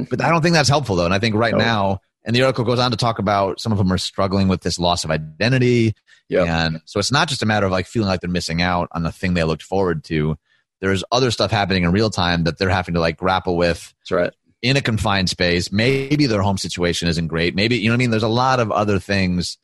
[0.10, 1.06] but I don't think that's helpful though.
[1.06, 3.78] And I think right now, and the article goes on to talk about some of
[3.78, 5.94] them are struggling with this loss of identity.
[6.30, 6.48] Yep.
[6.48, 9.04] And so it's not just a matter of like feeling like they're missing out on
[9.04, 10.38] the thing they looked forward to.
[10.80, 13.94] There's other stuff happening in real time that they're having to like grapple with.
[14.00, 14.34] That's right.
[14.62, 15.72] In a confined space.
[15.72, 17.56] Maybe their home situation isn't great.
[17.56, 18.12] Maybe, you know what I mean?
[18.12, 19.58] There's a lot of other things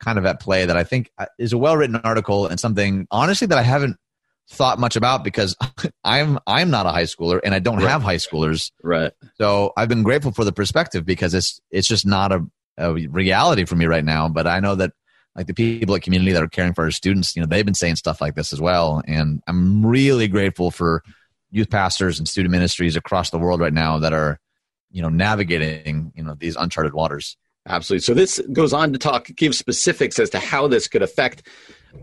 [0.00, 3.06] kind of at play that I think uh, is a well written article and something
[3.10, 3.96] honestly that I haven't
[4.50, 5.56] thought much about because
[6.04, 7.88] I'm I'm not a high schooler and I don't right.
[7.88, 8.70] have high schoolers.
[8.82, 9.12] Right.
[9.34, 13.64] So I've been grateful for the perspective because it's it's just not a, a reality
[13.64, 14.28] for me right now.
[14.28, 14.92] But I know that
[15.36, 17.74] like the people at community that are caring for our students, you know, they've been
[17.74, 19.02] saying stuff like this as well.
[19.06, 21.02] And I'm really grateful for
[21.50, 24.40] youth pastors and student ministries across the world right now that are,
[24.90, 27.36] you know, navigating, you know, these uncharted waters.
[27.66, 28.02] Absolutely.
[28.02, 31.46] So this goes on to talk, give specifics as to how this could affect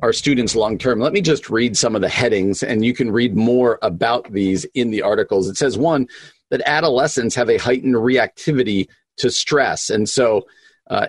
[0.01, 0.99] our students long term.
[0.99, 4.65] Let me just read some of the headings, and you can read more about these
[4.73, 5.47] in the articles.
[5.47, 6.07] It says one
[6.49, 10.45] that adolescents have a heightened reactivity to stress, and so
[10.89, 11.07] uh,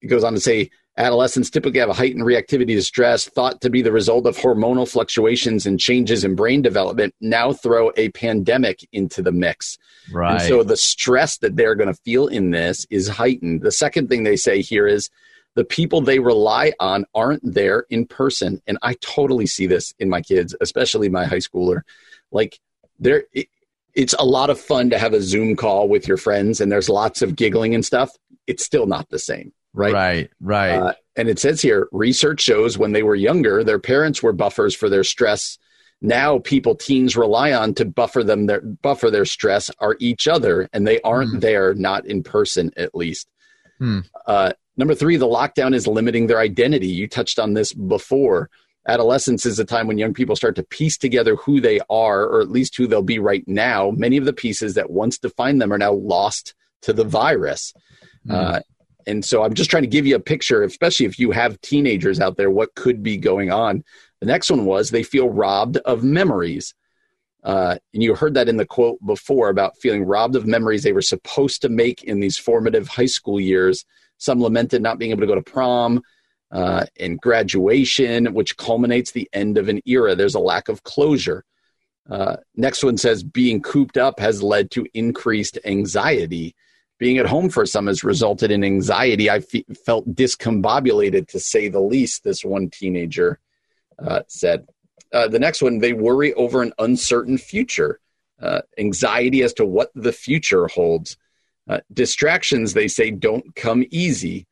[0.00, 3.70] it goes on to say adolescents typically have a heightened reactivity to stress, thought to
[3.70, 7.14] be the result of hormonal fluctuations and changes in brain development.
[7.20, 9.78] Now throw a pandemic into the mix.
[10.12, 10.32] Right.
[10.32, 13.62] And so the stress that they're going to feel in this is heightened.
[13.62, 15.08] The second thing they say here is
[15.54, 18.60] the people they rely on aren't there in person.
[18.66, 21.82] And I totally see this in my kids, especially my high schooler.
[22.30, 22.58] Like
[22.98, 23.48] there, it,
[23.94, 26.88] it's a lot of fun to have a Zoom call with your friends and there's
[26.88, 28.10] lots of giggling and stuff.
[28.46, 29.92] It's still not the same, right?
[29.92, 30.76] Right, right.
[30.76, 34.74] Uh, and it says here research shows when they were younger, their parents were buffers
[34.74, 35.58] for their stress.
[36.00, 40.68] Now, people teens rely on to buffer them their buffer their stress are each other,
[40.72, 41.40] and they aren't mm.
[41.40, 43.28] there, not in person at least.
[43.80, 44.04] Mm.
[44.26, 46.88] Uh, Number three, the lockdown is limiting their identity.
[46.88, 48.50] You touched on this before.
[48.88, 52.40] Adolescence is a time when young people start to piece together who they are, or
[52.40, 53.92] at least who they'll be right now.
[53.92, 57.74] Many of the pieces that once defined them are now lost to the virus.
[58.26, 58.34] Mm.
[58.34, 58.60] Uh,
[59.06, 62.20] and so I'm just trying to give you a picture, especially if you have teenagers
[62.20, 63.84] out there, what could be going on.
[64.20, 66.74] The next one was they feel robbed of memories.
[67.42, 70.92] Uh, and you heard that in the quote before about feeling robbed of memories they
[70.92, 73.84] were supposed to make in these formative high school years
[74.22, 76.00] some lamented not being able to go to prom
[76.52, 80.14] uh, and graduation, which culminates the end of an era.
[80.14, 81.44] There's a lack of closure.
[82.08, 86.54] Uh, next one says being cooped up has led to increased anxiety.
[86.98, 89.28] Being at home for some has resulted in anxiety.
[89.28, 93.40] I fe- felt discombobulated, to say the least, this one teenager
[93.98, 94.66] uh, said.
[95.12, 97.98] Uh, the next one, they worry over an uncertain future,
[98.40, 101.16] uh, anxiety as to what the future holds.
[101.68, 104.46] Uh, distractions, they say, don't come easy.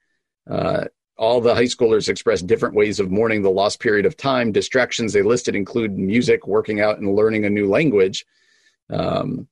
[0.49, 0.85] Uh,
[1.17, 4.53] all the high schoolers express different ways of mourning the lost period of time.
[4.53, 8.25] Distractions they listed include music, working out, and learning a new language.
[8.89, 9.47] Um,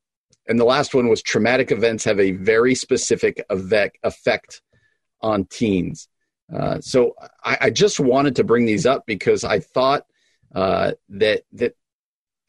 [0.48, 4.62] and the last one was traumatic events have a very specific effect
[5.20, 6.08] on teens.
[6.52, 10.06] Uh, so I, I, just wanted to bring these up because I thought
[10.54, 11.76] uh, that that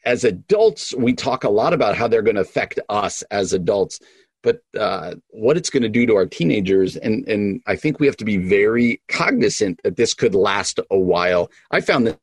[0.06, 4.00] as adults we talk a lot about how they're going to affect us as adults,
[4.41, 8.06] but uh, what it's going to do to our teenagers and and i think we
[8.06, 11.49] have to be very cognizant that this could last a while.
[11.71, 12.19] I found that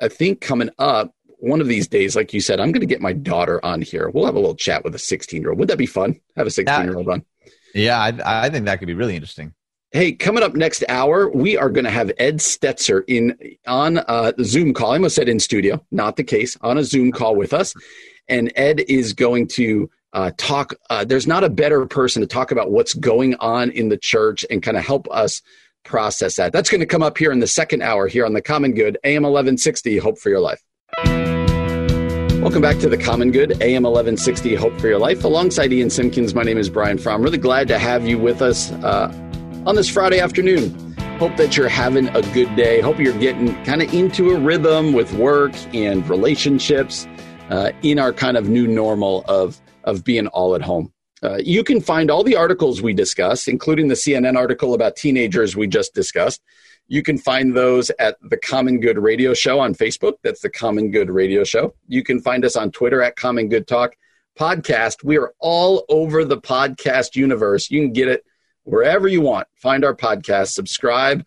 [0.00, 3.00] i think coming up one of these days like you said i'm going to get
[3.00, 4.10] my daughter on here.
[4.10, 6.20] We'll have a little chat with a 16 year old would that be fun?
[6.36, 7.24] Have a 16 year old on.
[7.74, 9.54] Yeah I, I think that could be really interesting.
[9.94, 14.32] Hey, coming up next hour, we are going to have Ed Stetzer in on uh,
[14.34, 14.92] the Zoom call.
[14.92, 17.74] I almost said in studio, not the case, on a Zoom call with us,
[18.26, 20.74] and Ed is going to uh, talk.
[20.90, 24.44] Uh, there's not a better person to talk about what's going on in the church
[24.50, 25.42] and kind of help us
[25.84, 26.52] process that.
[26.52, 28.98] That's going to come up here in the second hour here on the Common Good,
[29.04, 30.62] AM 1160, Hope for Your Life.
[32.42, 35.24] Welcome back to the Common Good, AM 1160, Hope for Your Life.
[35.24, 37.22] Alongside Ian Simpkins, my name is Brian Fromm.
[37.22, 39.12] Really glad to have you with us uh,
[39.64, 40.92] on this Friday afternoon.
[41.18, 42.80] Hope that you're having a good day.
[42.80, 47.06] Hope you're getting kind of into a rhythm with work and relationships
[47.48, 50.92] uh, in our kind of new normal of of being all at home.
[51.22, 55.54] Uh, you can find all the articles we discuss, including the CNN article about teenagers
[55.54, 56.42] we just discussed.
[56.88, 60.14] You can find those at the Common Good Radio Show on Facebook.
[60.24, 61.74] That's the Common Good Radio Show.
[61.86, 63.94] You can find us on Twitter at Common Good Talk
[64.36, 65.04] Podcast.
[65.04, 67.70] We are all over the podcast universe.
[67.70, 68.24] You can get it
[68.64, 69.46] wherever you want.
[69.54, 71.24] Find our podcast, subscribe,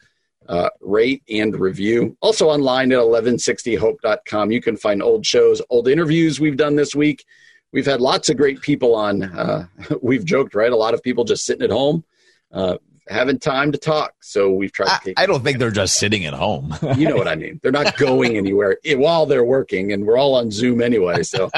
[0.49, 2.17] uh, rate, and review.
[2.19, 4.51] Also online at 1160hope.com.
[4.51, 7.25] You can find old shows, old interviews we've done this week
[7.71, 9.23] we've had lots of great people on.
[9.23, 9.67] Uh,
[10.01, 10.71] we've joked, right?
[10.71, 12.03] A lot of people just sitting at home,
[12.51, 14.13] uh, having time to talk.
[14.21, 14.89] So we've tried.
[14.89, 16.75] I, I don't think they're just sitting at home.
[16.97, 17.59] you know what I mean?
[17.61, 21.23] They're not going anywhere while they're working, and we're all on Zoom anyway.
[21.23, 21.49] So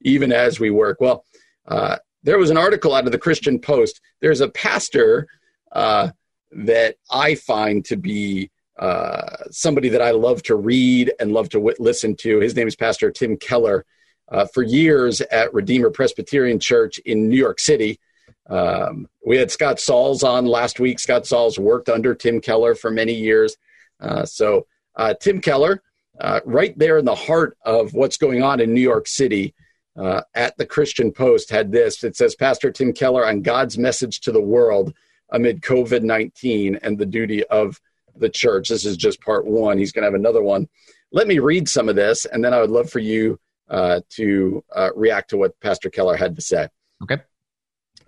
[0.00, 1.24] even as we work, well,
[1.66, 4.00] uh, there was an article out of the Christian Post.
[4.20, 5.28] There's a pastor
[5.72, 6.10] uh,
[6.52, 8.50] that I find to be.
[8.78, 12.40] Uh, somebody that I love to read and love to w- listen to.
[12.40, 13.84] His name is Pastor Tim Keller
[14.28, 18.00] uh, for years at Redeemer Presbyterian Church in New York City.
[18.48, 20.98] Um, we had Scott Sauls on last week.
[20.98, 23.56] Scott Sauls worked under Tim Keller for many years.
[24.00, 25.82] Uh, so, uh, Tim Keller,
[26.20, 29.54] uh, right there in the heart of what's going on in New York City,
[29.96, 32.02] uh, at the Christian Post, had this.
[32.02, 34.92] It says, Pastor Tim Keller on God's message to the world
[35.30, 37.80] amid COVID 19 and the duty of
[38.16, 38.68] the church.
[38.68, 39.78] This is just part one.
[39.78, 40.68] He's going to have another one.
[41.12, 44.64] Let me read some of this, and then I would love for you uh, to
[44.74, 46.68] uh, react to what Pastor Keller had to say.
[47.02, 47.18] Okay.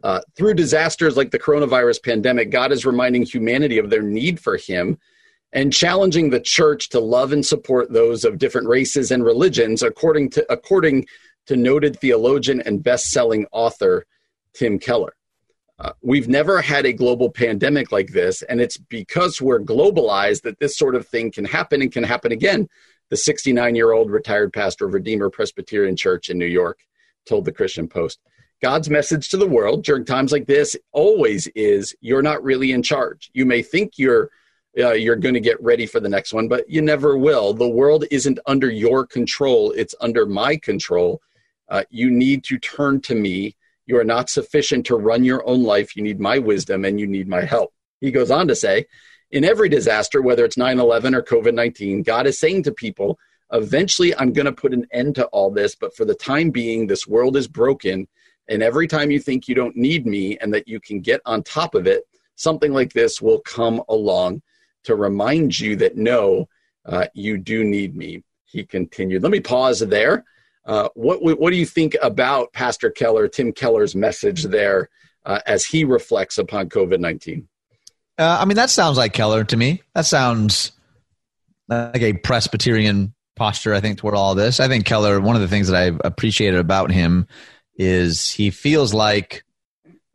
[0.03, 4.57] Uh, through disasters like the coronavirus pandemic, God is reminding humanity of their need for
[4.57, 4.99] Him
[5.53, 10.31] and challenging the church to love and support those of different races and religions, according
[10.31, 11.07] to according
[11.47, 14.05] to noted theologian and best-selling author
[14.53, 15.16] Tim Keller.
[15.79, 20.59] Uh, we've never had a global pandemic like this, and it's because we're globalized that
[20.59, 22.69] this sort of thing can happen and can happen again.
[23.11, 26.79] The 69 year old retired pastor of Redeemer Presbyterian Church in New York
[27.27, 28.21] told the Christian Post.
[28.63, 32.83] God's message to the world during times like this always is you're not really in
[32.83, 33.31] charge.
[33.35, 34.31] You may think you're
[34.79, 37.55] uh, you're going to get ready for the next one, but you never will.
[37.55, 41.21] The world isn't under your control, it's under my control.
[41.69, 43.57] Uh, you need to turn to me.
[43.87, 45.97] You are not sufficient to run your own life.
[45.97, 47.73] You need my wisdom and you need my help.
[48.01, 48.87] He goes on to say,
[49.31, 53.19] in every disaster, whether it's 9 11 or COVID 19, God is saying to people,
[53.53, 56.87] eventually I'm going to put an end to all this, but for the time being,
[56.87, 58.07] this world is broken.
[58.49, 61.43] And every time you think you don't need me and that you can get on
[61.43, 62.05] top of it,
[62.37, 64.43] something like this will come along
[64.85, 66.49] to remind you that no,
[66.85, 68.23] uh, you do need me.
[68.45, 69.23] He continued.
[69.23, 70.25] Let me pause there.
[70.67, 74.91] Uh, what what do you think about Pastor Keller, Tim Keller's message there,
[75.25, 77.49] uh, as he reflects upon COVID nineteen?
[78.19, 79.83] Uh, I mean, that sounds like Keller to me.
[79.95, 80.73] That sounds
[81.69, 83.75] like a Presbyterian posture.
[83.75, 84.59] I think toward all this.
[84.59, 85.21] I think Keller.
[85.21, 87.29] One of the things that I've appreciated about him
[87.77, 89.45] is he feels like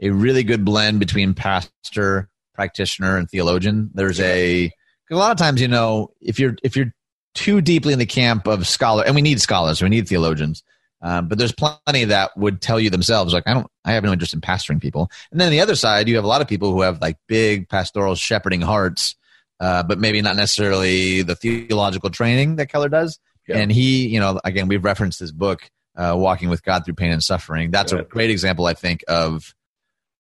[0.02, 3.92] a really good blend between pastor practitioner and theologian.
[3.94, 4.72] There's a
[5.10, 6.94] a lot of times, you know, if you're if you're
[7.34, 10.64] too deeply in the camp of scholar, and we need scholars, we need theologians,
[11.02, 14.12] um, but there's plenty that would tell you themselves, like I don't, I have no
[14.12, 15.10] interest in pastoring people.
[15.32, 17.18] And then on the other side, you have a lot of people who have like
[17.28, 19.16] big pastoral shepherding hearts,
[19.60, 23.20] uh, but maybe not necessarily the theological training that Keller does.
[23.48, 23.58] Yeah.
[23.58, 27.12] And he, you know, again, we've referenced this book, uh, Walking with God Through Pain
[27.12, 27.72] and Suffering.
[27.72, 29.56] That's a great example, I think, of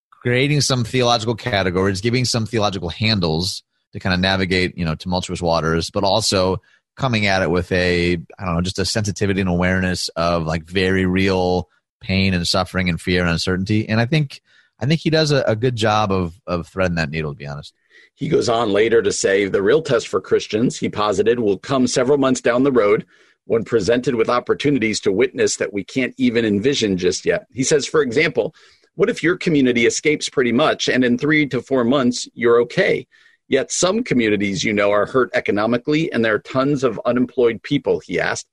[0.10, 5.42] creating some theological categories, giving some theological handles to kind of navigate, you know, tumultuous
[5.42, 6.60] waters, but also
[6.96, 10.64] coming at it with a, I don't know, just a sensitivity and awareness of like
[10.64, 13.88] very real pain and suffering and fear and uncertainty.
[13.88, 14.42] And I think,
[14.80, 17.48] I think he does a, a good job of, of threading that needle, to be
[17.48, 17.74] honest.
[18.16, 21.88] He goes on later to say the real test for Christians, he posited, will come
[21.88, 23.06] several months down the road
[23.46, 27.46] when presented with opportunities to witness that we can't even envision just yet.
[27.52, 28.54] He says, for example,
[28.96, 33.08] what if your community escapes pretty much and in three to four months you're okay?
[33.52, 38.00] Yet some communities, you know, are hurt economically and there are tons of unemployed people,
[38.00, 38.48] he asked.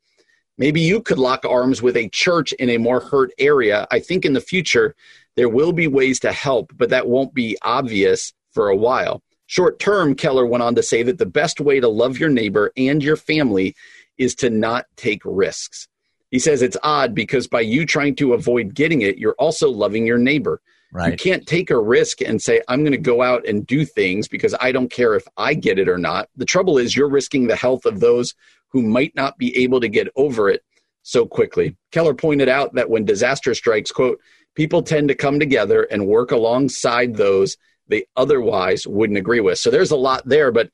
[0.59, 3.87] Maybe you could lock arms with a church in a more hurt area.
[3.93, 4.97] I think in the future
[5.37, 9.23] there will be ways to help, but that won't be obvious for a while.
[9.47, 12.73] Short term, Keller went on to say that the best way to love your neighbor
[12.77, 13.77] and your family
[14.17, 15.87] is to not take risks.
[16.33, 20.09] He says it's odd because by you trying to avoid getting it, you're also loving
[20.09, 20.61] your neighbor.
[20.93, 21.13] Right.
[21.13, 24.27] You can't take a risk and say, I'm going to go out and do things
[24.27, 26.29] because I don't care if I get it or not.
[26.37, 28.35] The trouble is, you're risking the health of those
[28.69, 30.65] who might not be able to get over it
[31.03, 31.77] so quickly.
[31.93, 34.19] Keller pointed out that when disaster strikes, quote,
[34.55, 37.57] people tend to come together and work alongside those
[37.89, 39.59] they otherwise wouldn't agree with.
[39.59, 40.71] So there's a lot there, but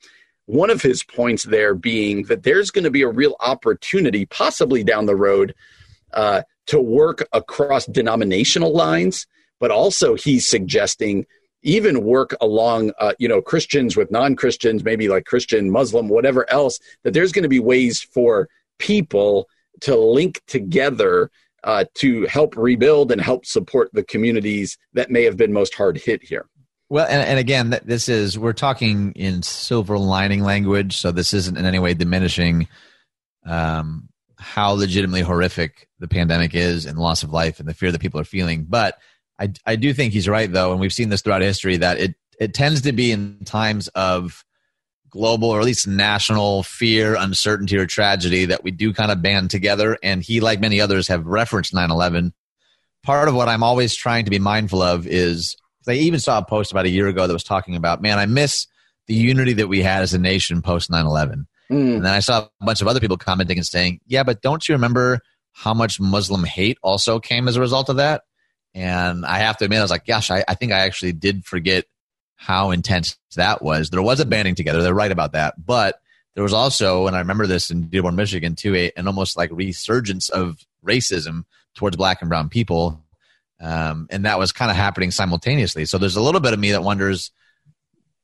[0.47, 4.85] one of his points there being that there's going to be a real opportunity, possibly
[4.85, 5.55] down the road,
[6.13, 9.27] uh, to work across denominational lines,
[9.65, 11.25] but also he's suggesting
[11.63, 16.45] even work along, uh, you know, Christians with non Christians, maybe like Christian, Muslim, whatever
[16.51, 18.47] else, that there's going to be ways for
[18.79, 19.49] people
[19.81, 21.31] to link together
[21.63, 25.97] uh, to help rebuild and help support the communities that may have been most hard
[25.97, 26.45] hit here.
[26.91, 31.57] Well, and, and again, this is we're talking in silver lining language, so this isn't
[31.57, 32.69] in any way diminishing
[33.47, 37.91] um, how legitimately horrific the pandemic is and the loss of life and the fear
[37.91, 38.67] that people are feeling.
[38.69, 38.99] But
[39.39, 42.15] I, I do think he's right, though, and we've seen this throughout history that it
[42.39, 44.45] it tends to be in times of
[45.11, 49.51] global or at least national fear, uncertainty, or tragedy that we do kind of band
[49.51, 49.97] together.
[50.03, 52.33] And he, like many others, have referenced 9 11.
[53.05, 56.45] Part of what I'm always trying to be mindful of is I even saw a
[56.45, 58.67] post about a year ago that was talking about, man, I miss
[59.07, 61.47] the unity that we had as a nation post 9 11.
[61.71, 61.97] Mm.
[61.97, 64.69] And then I saw a bunch of other people commenting and saying, yeah, but don't
[64.69, 65.21] you remember
[65.53, 68.23] how much Muslim hate also came as a result of that?
[68.75, 71.45] And I have to admit, I was like, gosh, I, I think I actually did
[71.45, 71.85] forget
[72.37, 73.91] how intense that was.
[73.91, 74.83] There was a banding together.
[74.83, 75.55] They're right about that.
[75.65, 76.01] But
[76.35, 79.51] there was also, and I remember this in Dearborn, Michigan, too, a, an almost like
[79.53, 81.45] resurgence of racism
[81.75, 83.05] towards black and brown people
[83.61, 85.85] um, and that was kind of happening simultaneously.
[85.85, 87.31] So there's a little bit of me that wonders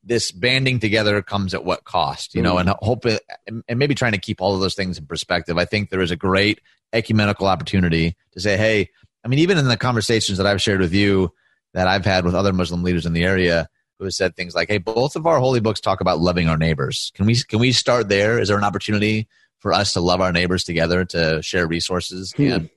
[0.03, 2.61] this banding together comes at what cost, you know, mm.
[2.61, 5.59] and hope it, and maybe trying to keep all of those things in perspective.
[5.59, 6.61] I think there is a great
[6.93, 8.91] ecumenical opportunity to say, hey,
[9.25, 11.33] I mean, even in the conversations that I've shared with you,
[11.75, 13.69] that I've had with other Muslim leaders in the area
[13.99, 16.57] who have said things like, "Hey, both of our holy books talk about loving our
[16.57, 17.13] neighbors.
[17.15, 18.39] Can we can we start there?
[18.39, 22.53] Is there an opportunity for us to love our neighbors together to share resources?" Hmm.
[22.53, 22.71] And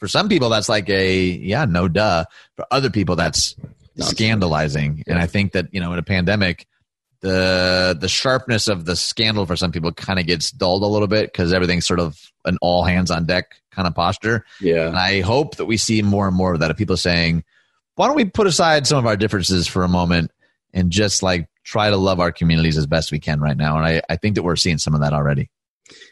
[0.00, 2.24] for some people, that's like a yeah, no duh.
[2.56, 3.54] For other people, that's
[3.98, 5.04] scandalizing.
[5.06, 6.66] And I think that you know, in a pandemic,
[7.20, 11.08] the the sharpness of the scandal for some people kind of gets dulled a little
[11.08, 14.44] bit because everything's sort of an all hands on deck kind of posture.
[14.60, 14.88] Yeah.
[14.88, 17.44] And I hope that we see more and more of that of people saying,
[17.96, 20.30] why don't we put aside some of our differences for a moment
[20.72, 23.76] and just like try to love our communities as best we can right now?
[23.76, 25.50] And I, I think that we're seeing some of that already.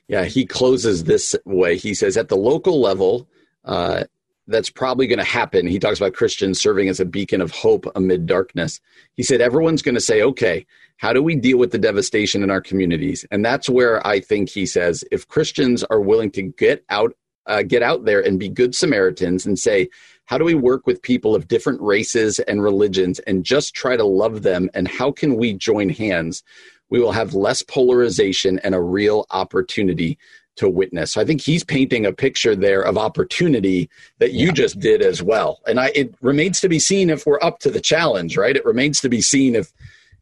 [0.07, 1.77] Yeah, he closes this way.
[1.77, 3.29] He says, at the local level,
[3.65, 4.05] uh,
[4.49, 5.67] that's probably going to happen.
[5.67, 8.81] He talks about Christians serving as a beacon of hope amid darkness.
[9.15, 12.51] He said, everyone's going to say, okay, how do we deal with the devastation in
[12.51, 13.25] our communities?
[13.31, 17.63] And that's where I think he says, if Christians are willing to get out, uh,
[17.63, 19.89] get out there and be good Samaritans and say,
[20.27, 24.05] how do we work with people of different races and religions and just try to
[24.05, 24.71] love them?
[24.75, 26.43] And how can we join hands?
[26.91, 30.19] We will have less polarization and a real opportunity
[30.57, 31.13] to witness.
[31.13, 33.89] So I think he's painting a picture there of opportunity
[34.19, 34.53] that you yeah.
[34.53, 35.61] just did as well.
[35.67, 38.57] And I it remains to be seen if we're up to the challenge, right?
[38.57, 39.73] It remains to be seen if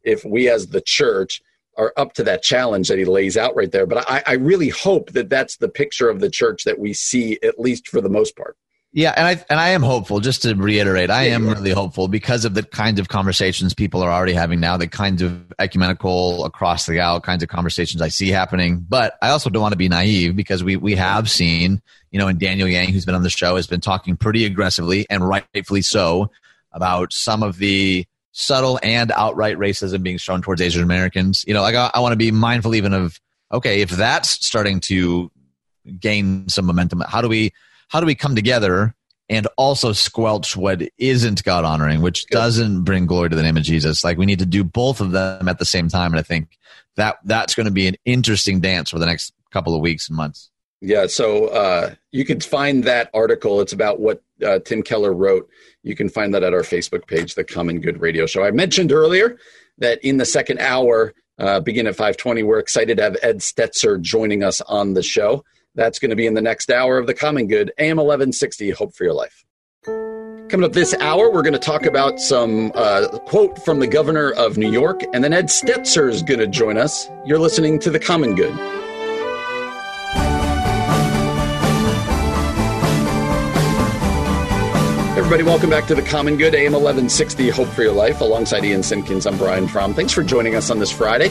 [0.02, 1.42] if we as the church
[1.76, 3.86] are up to that challenge that he lays out right there.
[3.86, 7.38] But I, I really hope that that's the picture of the church that we see
[7.42, 8.56] at least for the most part.
[8.92, 10.18] Yeah, and I and I am hopeful.
[10.18, 14.10] Just to reiterate, I am really hopeful because of the kinds of conversations people are
[14.10, 18.30] already having now, the kinds of ecumenical across the aisle kinds of conversations I see
[18.30, 18.84] happening.
[18.88, 22.26] But I also don't want to be naive because we we have seen, you know,
[22.26, 25.82] and Daniel Yang, who's been on the show, has been talking pretty aggressively and rightfully
[25.82, 26.32] so
[26.72, 31.44] about some of the subtle and outright racism being shown towards Asian Americans.
[31.46, 33.20] You know, like I, I want to be mindful even of
[33.52, 35.30] okay, if that's starting to
[35.98, 37.52] gain some momentum, how do we
[37.88, 38.94] how do we come together
[39.30, 43.62] and also squelch what isn't God honoring, which doesn't bring glory to the name of
[43.62, 44.02] Jesus.
[44.02, 46.12] Like we need to do both of them at the same time.
[46.12, 46.58] And I think
[46.96, 50.16] that that's going to be an interesting dance for the next couple of weeks and
[50.16, 50.49] months.
[50.80, 51.06] Yeah.
[51.06, 53.60] So uh, you can find that article.
[53.60, 55.48] It's about what uh, Tim Keller wrote.
[55.82, 58.44] You can find that at our Facebook page, the Common Good Radio Show.
[58.44, 59.38] I mentioned earlier
[59.78, 64.00] that in the second hour, uh, begin at 520, we're excited to have Ed Stetzer
[64.00, 65.44] joining us on the show.
[65.74, 68.94] That's going to be in the next hour of the Common Good, AM 1160, Hope
[68.94, 69.44] for Your Life.
[69.84, 74.32] Coming up this hour, we're going to talk about some uh, quote from the governor
[74.32, 77.08] of New York, and then Ed Stetzer is going to join us.
[77.24, 78.79] You're listening to The Common Good.
[85.30, 88.20] Everybody, welcome back to The Common Good, AM 1160, Hope for Your Life.
[88.20, 89.94] Alongside Ian Simpkins, I'm Brian Fromm.
[89.94, 91.28] Thanks for joining us on this Friday.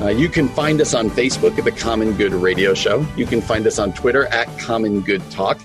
[0.00, 3.06] Uh, you can find us on Facebook at the Common Good Radio Show.
[3.16, 5.60] You can find us on Twitter at Common Good Talk.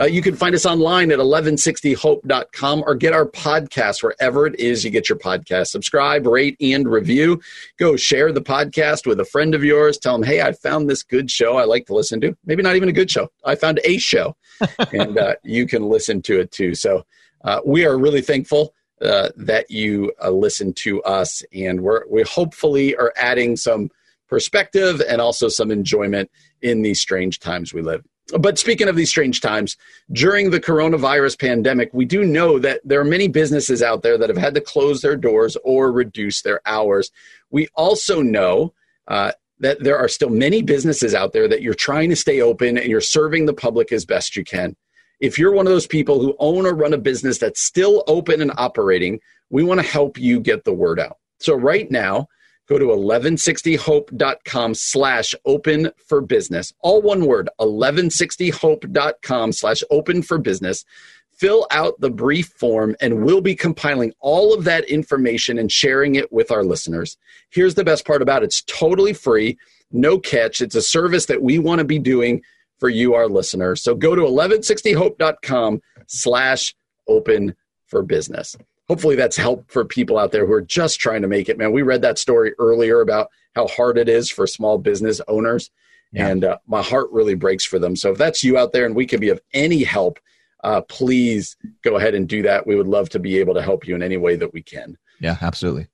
[0.00, 4.82] Uh, you can find us online at 1160hope.com or get our podcast wherever it is
[4.82, 5.66] you get your podcast.
[5.66, 7.42] Subscribe, rate, and review.
[7.78, 9.98] Go share the podcast with a friend of yours.
[9.98, 12.34] Tell them, hey, I found this good show I like to listen to.
[12.46, 13.28] Maybe not even a good show.
[13.44, 14.34] I found a show,
[14.94, 16.74] and uh, you can listen to it too.
[16.74, 17.04] So
[17.42, 22.22] uh, we are really thankful uh, that you uh, listen to us, and we're we
[22.22, 23.90] hopefully are adding some
[24.28, 26.30] perspective and also some enjoyment
[26.62, 28.04] in these strange times we live.
[28.38, 29.76] But speaking of these strange times,
[30.12, 34.28] during the coronavirus pandemic, we do know that there are many businesses out there that
[34.28, 37.10] have had to close their doors or reduce their hours.
[37.50, 38.74] We also know
[39.06, 42.76] uh, that there are still many businesses out there that you're trying to stay open
[42.76, 44.76] and you're serving the public as best you can.
[45.20, 48.40] If you're one of those people who own or run a business that's still open
[48.40, 51.18] and operating, we want to help you get the word out.
[51.38, 52.28] So right now,
[52.68, 56.72] go to 1160hope.com slash open for business.
[56.80, 60.84] All one word, 1160hope.com slash open for business.
[61.32, 66.16] Fill out the brief form and we'll be compiling all of that information and sharing
[66.16, 67.16] it with our listeners.
[67.50, 68.46] Here's the best part about it.
[68.46, 69.56] It's totally free,
[69.92, 70.60] no catch.
[70.60, 72.42] It's a service that we want to be doing
[72.78, 73.82] for you, our listeners.
[73.82, 76.74] So go to 1160hope.com slash
[77.06, 77.54] open
[77.86, 78.56] for business.
[78.88, 81.72] Hopefully that's help for people out there who are just trying to make it, man.
[81.72, 85.70] We read that story earlier about how hard it is for small business owners.
[86.12, 86.28] Yeah.
[86.28, 87.96] And uh, my heart really breaks for them.
[87.96, 90.18] So if that's you out there and we can be of any help,
[90.64, 92.66] uh, please go ahead and do that.
[92.66, 94.96] We would love to be able to help you in any way that we can.
[95.20, 95.88] Yeah, absolutely.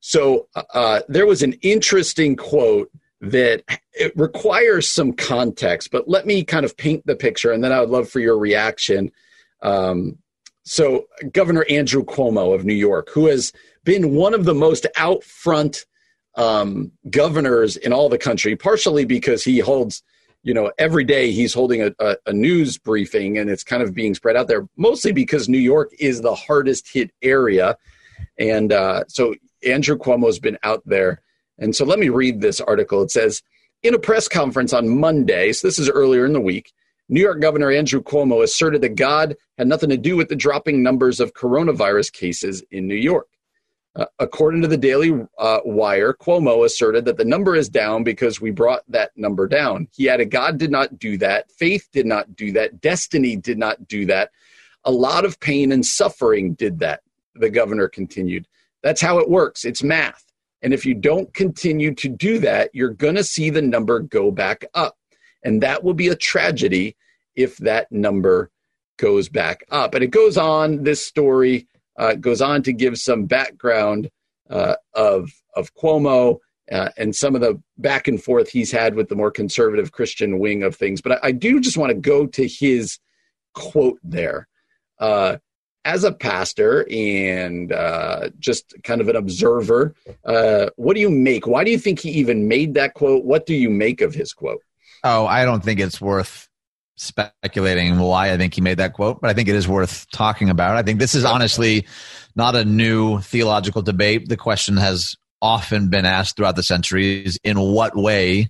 [0.00, 2.90] So uh, there was an interesting quote
[3.30, 3.62] that
[3.92, 7.80] it requires some context, but let me kind of paint the picture and then I
[7.80, 9.10] would love for your reaction.
[9.62, 10.18] Um,
[10.64, 13.52] so, Governor Andrew Cuomo of New York, who has
[13.84, 15.84] been one of the most out front
[16.36, 20.02] um, governors in all the country, partially because he holds
[20.44, 23.94] you know, every day he's holding a, a, a, news briefing and it's kind of
[23.94, 27.78] being spread out there, mostly because New York is the hardest hit area.
[28.38, 29.34] And uh, so
[29.66, 31.22] Andrew Cuomo's been out there.
[31.58, 33.02] And so let me read this article.
[33.02, 33.42] It says,
[33.82, 36.72] in a press conference on Monday, so this is earlier in the week,
[37.08, 40.82] New York Governor Andrew Cuomo asserted that God had nothing to do with the dropping
[40.82, 43.28] numbers of coronavirus cases in New York.
[43.96, 48.40] Uh, according to the Daily uh, Wire, Cuomo asserted that the number is down because
[48.40, 49.86] we brought that number down.
[49.92, 51.52] He added, God did not do that.
[51.52, 52.80] Faith did not do that.
[52.80, 54.30] Destiny did not do that.
[54.84, 57.02] A lot of pain and suffering did that,
[57.34, 58.48] the governor continued.
[58.82, 59.64] That's how it works.
[59.64, 60.24] It's math.
[60.64, 64.30] And if you don't continue to do that, you're going to see the number go
[64.30, 64.96] back up.
[65.44, 66.96] And that will be a tragedy
[67.36, 68.50] if that number
[68.96, 69.94] goes back up.
[69.94, 74.10] And it goes on, this story uh, goes on to give some background
[74.48, 76.38] uh, of of Cuomo
[76.72, 80.38] uh, and some of the back and forth he's had with the more conservative Christian
[80.38, 81.00] wing of things.
[81.00, 82.98] But I, I do just want to go to his
[83.52, 84.48] quote there.
[84.98, 85.36] Uh,
[85.84, 91.46] as a pastor and uh, just kind of an observer, uh, what do you make?
[91.46, 93.24] Why do you think he even made that quote?
[93.24, 94.62] What do you make of his quote?
[95.02, 96.48] Oh, I don't think it's worth
[96.96, 100.48] speculating why I think he made that quote, but I think it is worth talking
[100.48, 100.76] about.
[100.76, 101.86] I think this is honestly
[102.36, 104.28] not a new theological debate.
[104.28, 108.48] The question has often been asked throughout the centuries in what way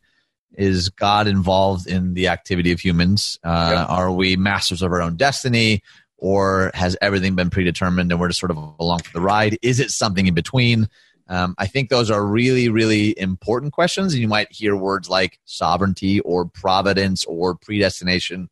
[0.57, 3.39] is God involved in the activity of humans?
[3.43, 3.85] Uh, yeah.
[3.87, 5.82] Are we masters of our own destiny?
[6.25, 9.59] Or has everything been predetermined and we're just sort of along for the ride?
[9.61, 10.89] Is it something in between?
[11.29, 14.14] Um, I think those are really, really important questions.
[14.14, 18.49] And you might hear words like sovereignty or providence or predestination.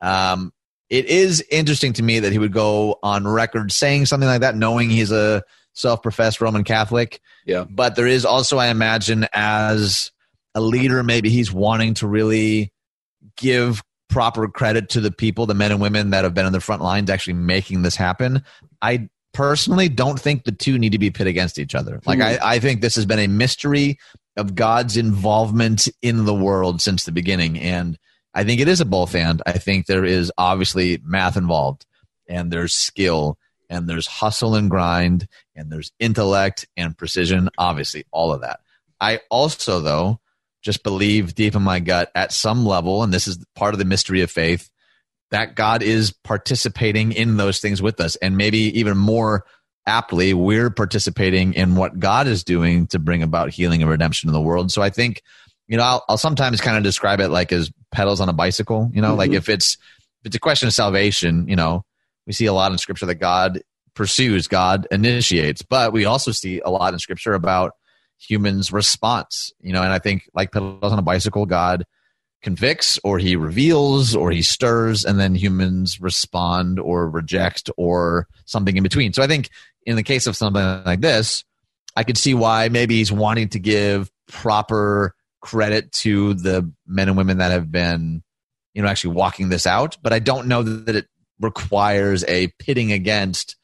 [0.00, 0.52] Um,
[0.90, 4.56] it is interesting to me that he would go on record saying something like that,
[4.56, 5.44] knowing he's a
[5.74, 7.20] self professed Roman Catholic.
[7.44, 7.66] Yeah.
[7.70, 10.10] But there is also, I imagine, as
[10.56, 12.72] a leader, maybe he's wanting to really
[13.36, 13.84] give
[14.16, 16.80] proper credit to the people, the men and women that have been on the front
[16.80, 18.42] lines actually making this happen.
[18.80, 22.00] I personally don't think the two need to be pit against each other.
[22.06, 22.22] Like.
[22.22, 22.42] I, hmm.
[22.42, 23.98] I think this has been a mystery
[24.38, 27.60] of God's involvement in the world since the beginning.
[27.60, 27.98] And
[28.32, 29.42] I think it is a both and.
[29.44, 31.84] I think there is obviously math involved,
[32.26, 33.36] and there's skill,
[33.68, 37.50] and there's hustle and grind, and there's intellect and precision.
[37.58, 38.60] Obviously, all of that.
[38.98, 40.20] I also, though,
[40.66, 43.84] just believe deep in my gut at some level, and this is part of the
[43.84, 44.68] mystery of faith,
[45.30, 48.16] that God is participating in those things with us.
[48.16, 49.46] And maybe even more
[49.86, 54.32] aptly, we're participating in what God is doing to bring about healing and redemption in
[54.32, 54.72] the world.
[54.72, 55.22] So I think,
[55.68, 58.90] you know, I'll, I'll sometimes kind of describe it like as pedals on a bicycle,
[58.92, 59.18] you know, mm-hmm.
[59.18, 59.74] like if it's,
[60.20, 61.84] if it's a question of salvation, you know,
[62.26, 63.62] we see a lot in scripture that God
[63.94, 67.74] pursues, God initiates, but we also see a lot in scripture about
[68.18, 71.84] humans' response, you know, and I think like pedals on a bicycle, God
[72.42, 78.76] convicts or he reveals or he stirs and then humans respond or reject or something
[78.76, 79.12] in between.
[79.12, 79.50] So i think
[79.84, 81.44] in the case of something like this
[81.96, 87.16] i could see why maybe he's wanting to give proper credit to the men and
[87.16, 88.22] women that have been
[88.74, 91.06] you know actually walking this out but i don't know that it
[91.40, 93.56] requires a pitting against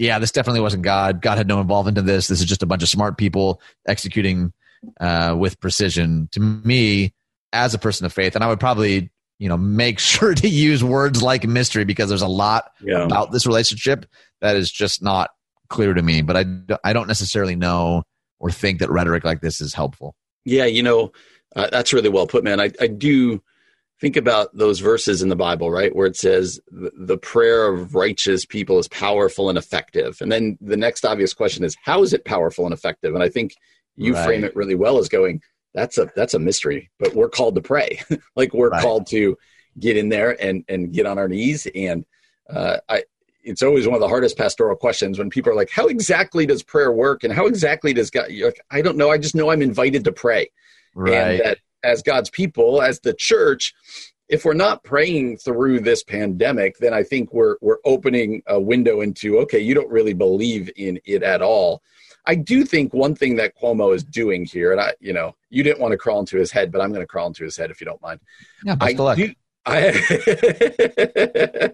[0.00, 2.66] yeah this definitely wasn't god god had no involvement in this this is just a
[2.66, 4.52] bunch of smart people executing
[4.98, 7.12] uh, with precision to me
[7.52, 10.82] as a person of faith, and I would probably you know make sure to use
[10.82, 13.04] words like mystery because there's a lot yeah.
[13.04, 14.06] about this relationship
[14.40, 15.30] that is just not
[15.68, 16.22] clear to me.
[16.22, 16.44] But I
[16.84, 18.04] I don't necessarily know
[18.38, 20.14] or think that rhetoric like this is helpful.
[20.44, 21.12] Yeah, you know,
[21.54, 22.60] uh, that's really well put, man.
[22.60, 23.42] I, I do
[24.00, 28.44] think about those verses in the Bible, right, where it says the prayer of righteous
[28.46, 30.18] people is powerful and effective.
[30.20, 33.14] And then the next obvious question is, how is it powerful and effective?
[33.14, 33.54] And I think
[33.96, 34.24] you right.
[34.24, 35.42] frame it really well as going,
[35.74, 38.00] that's a that's a mystery but we're called to pray
[38.36, 38.82] like we're right.
[38.82, 39.36] called to
[39.78, 42.04] get in there and and get on our knees and
[42.48, 43.02] uh, i
[43.42, 46.62] it's always one of the hardest pastoral questions when people are like how exactly does
[46.62, 49.62] prayer work and how exactly does god like, i don't know i just know i'm
[49.62, 50.50] invited to pray
[50.94, 51.12] right.
[51.14, 53.74] and that as god's people as the church
[54.28, 59.00] if we're not praying through this pandemic then i think we're we're opening a window
[59.00, 61.82] into okay you don't really believe in it at all
[62.26, 65.62] I do think one thing that Cuomo is doing here, and I, you know, you
[65.62, 67.70] didn't want to crawl into his head, but I'm going to crawl into his head
[67.70, 68.20] if you don't mind.
[68.64, 69.16] Yeah, best I of luck.
[69.16, 69.32] Do,
[69.66, 69.80] I,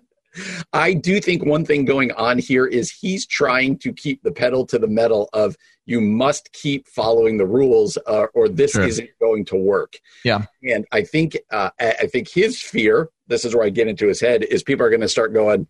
[0.72, 4.66] I do think one thing going on here is he's trying to keep the pedal
[4.66, 5.56] to the metal of
[5.86, 8.82] you must keep following the rules uh, or this sure.
[8.82, 9.98] isn't going to work.
[10.24, 10.46] Yeah.
[10.62, 14.20] And I think uh, I think his fear, this is where I get into his
[14.20, 15.68] head, is people are going to start going,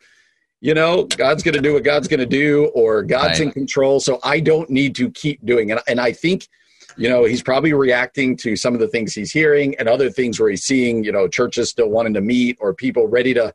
[0.61, 3.49] you know, God's going to do what God's going to do, or God's right.
[3.49, 4.01] in control.
[4.01, 5.79] So I don't need to keep doing it.
[5.87, 6.49] And I think
[6.97, 10.41] you know, he's probably reacting to some of the things he's hearing and other things
[10.41, 13.55] where he's seeing, you know, churches still wanting to meet or people ready to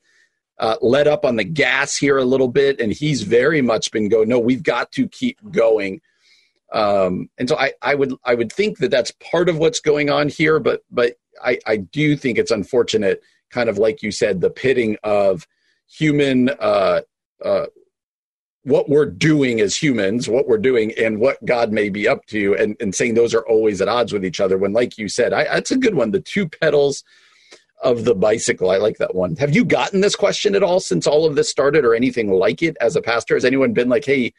[0.62, 2.80] uh, let up on the gas here a little bit.
[2.80, 6.00] And he's very much been going, no, we've got to keep going.
[6.72, 10.10] Um, and so I, I would I would think that that's part of what's going
[10.10, 14.40] on here, but but I, I do think it's unfortunate, kind of like you said,
[14.40, 15.46] the pitting of
[15.90, 17.02] human uh,
[17.44, 17.66] uh,
[18.64, 22.56] what we're doing as humans, what we're doing, and what God may be up to,
[22.56, 24.58] and, and saying those are always at odds with each other.
[24.58, 26.12] When, like you said, I, that's a good one.
[26.12, 27.04] The two pedals
[27.82, 28.70] of the bicycle.
[28.70, 29.36] I like that one.
[29.38, 32.62] Have you gotten this question at all since all of this started, or anything like
[32.62, 33.36] it as a pastor?
[33.36, 34.34] Has anyone been like, "Hey,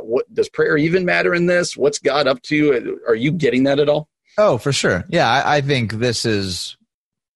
[0.00, 1.76] what does prayer even matter in this?
[1.76, 4.08] What's God up to?" Are you getting that at all?
[4.38, 5.04] Oh, for sure.
[5.08, 6.76] Yeah, I, I think this is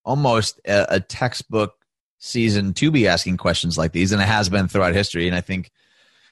[0.04, 1.74] almost a, a textbook
[2.18, 5.26] season to be asking questions like these, and it has been throughout history.
[5.26, 5.70] And I think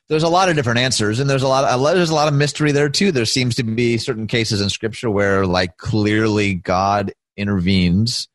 [0.08, 1.64] there's a lot of different answers, and there's a lot.
[1.64, 3.12] Of, there's a lot of mystery there too.
[3.12, 8.28] There seems to be certain cases in Scripture where, like, clearly God intervenes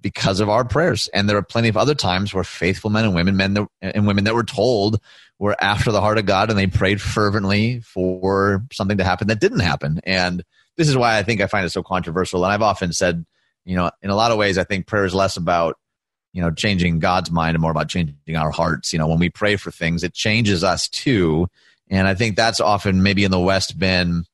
[0.00, 3.14] because of our prayers, and there are plenty of other times where faithful men and
[3.14, 5.00] women, men that, and women that were told
[5.38, 9.40] were after the heart of God, and they prayed fervently for something to happen that
[9.40, 10.00] didn't happen.
[10.04, 10.44] And
[10.76, 12.44] this is why I think I find it so controversial.
[12.44, 13.24] And I've often said,
[13.64, 15.76] you know, in a lot of ways, I think prayer is less about
[16.32, 19.28] you know changing god's mind and more about changing our hearts you know when we
[19.28, 21.48] pray for things it changes us too
[21.88, 24.24] and i think that's often maybe in the west been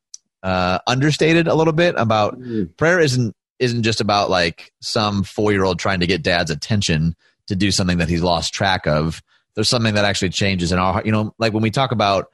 [0.43, 2.69] uh, understated a little bit about mm.
[2.77, 7.15] prayer isn't isn't just about like some four year old trying to get dad's attention
[7.47, 9.21] to do something that he's lost track of
[9.55, 12.29] there's something that actually changes in our heart you know like when we talk about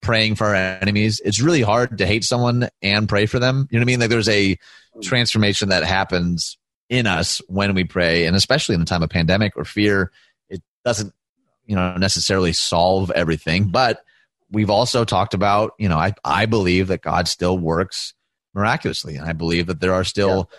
[0.00, 3.78] praying for our enemies it's really hard to hate someone and pray for them you
[3.78, 4.56] know what i mean like there's a
[5.02, 6.58] transformation that happens
[6.88, 10.10] in us when we pray, and especially in the time of pandemic or fear,
[10.48, 11.12] it doesn't,
[11.66, 13.68] you know, necessarily solve everything.
[13.68, 14.02] But
[14.50, 18.14] we've also talked about, you know, I I believe that God still works
[18.54, 20.58] miraculously, and I believe that there are still yeah.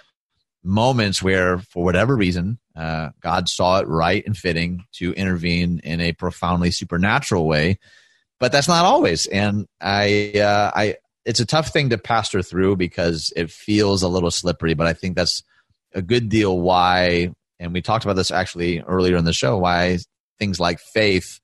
[0.64, 6.02] Moments where, for whatever reason, uh, God saw it right and fitting to intervene in
[6.02, 7.80] a profoundly supernatural way.
[8.40, 10.96] But that's not always, and I uh, I
[11.26, 14.74] it's a tough thing to pastor through because it feels a little slippery.
[14.74, 15.44] But I think that's
[15.94, 19.98] a good deal why, and we talked about this actually earlier in the show, why
[20.40, 21.40] things like faith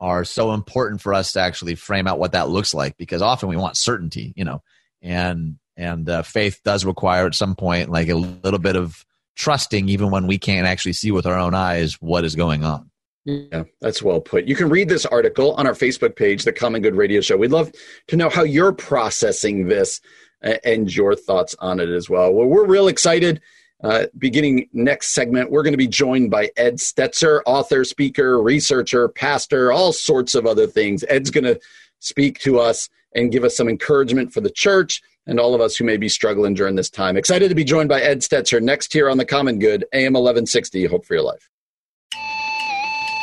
[0.00, 3.48] are so important for us to actually frame out what that looks like because often
[3.48, 4.60] we want certainty, you know,
[5.00, 9.04] and and uh, faith does require at some point like a little bit of
[9.36, 12.90] trusting even when we can't actually see with our own eyes what is going on.
[13.24, 14.46] Yeah, that's well put.
[14.46, 17.36] You can read this article on our Facebook page, The Common Good Radio Show.
[17.36, 17.70] We'd love
[18.08, 20.00] to know how you're processing this
[20.42, 22.32] and your thoughts on it as well.
[22.32, 23.40] Well, we're real excited
[23.82, 29.08] uh, beginning next segment, we're going to be joined by Ed Stetzer, author, speaker, researcher,
[29.08, 31.04] pastor, all sorts of other things.
[31.08, 31.58] Ed's going to
[31.98, 35.76] speak to us and give us some encouragement for the church and all of us
[35.76, 37.16] who may be struggling during this time.
[37.16, 40.86] Excited to be joined by Ed Stetzer next here on The Common Good, AM 1160,
[40.86, 41.48] Hope for Your Life.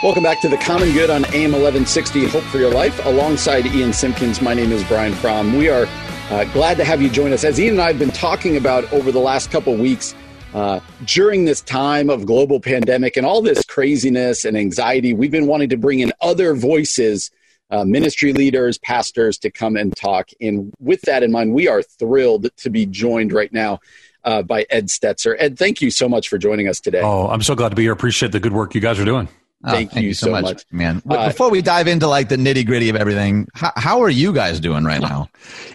[0.02, 3.06] Welcome back to The Common Good on AM 1160, Hope for Your Life.
[3.06, 5.58] Alongside Ian Simpkins, my name is Brian Fromm.
[5.58, 5.88] We are
[6.30, 7.43] uh, glad to have you join us.
[7.43, 10.16] As Ian and I have been talking about over the last couple weeks,
[10.54, 15.47] uh, during this time of global pandemic and all this craziness and anxiety, we've been
[15.47, 17.30] wanting to bring in other voices,
[17.70, 20.30] uh, ministry leaders, pastors to come and talk.
[20.41, 23.80] And with that in mind, we are thrilled to be joined right now
[24.24, 25.36] uh, by Ed Stetzer.
[25.39, 27.01] Ed, thank you so much for joining us today.
[27.01, 27.93] Oh, I'm so glad to be here.
[27.93, 29.30] Appreciate the good work you guys are doing.
[29.61, 30.65] Oh, thank, thank, you, so much, much.
[30.72, 31.01] man.
[31.09, 34.32] Uh, Before we dive into like the nitty gritty of everything, how, how, are you
[34.32, 35.28] guys doing right now?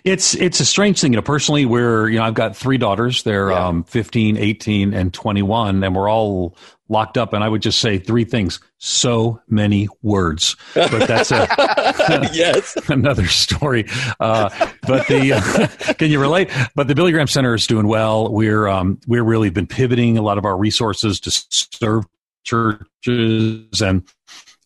[0.05, 1.22] It's it's a strange thing, you know.
[1.22, 3.24] Personally, we're you know I've got three daughters.
[3.24, 3.66] They're yeah.
[3.66, 6.57] um, 15, 18, and 21, and we're all
[6.89, 7.32] locked up.
[7.32, 10.57] And I would just say three things: so many words.
[10.74, 11.47] But that's a
[12.32, 13.87] yes another story.
[14.20, 14.49] Uh,
[14.87, 16.51] but the uh, can you relate?
[16.74, 18.32] But the Billy Graham Center is doing well.
[18.32, 22.05] We're um, we're really been pivoting a lot of our resources to serve
[22.45, 24.07] churches and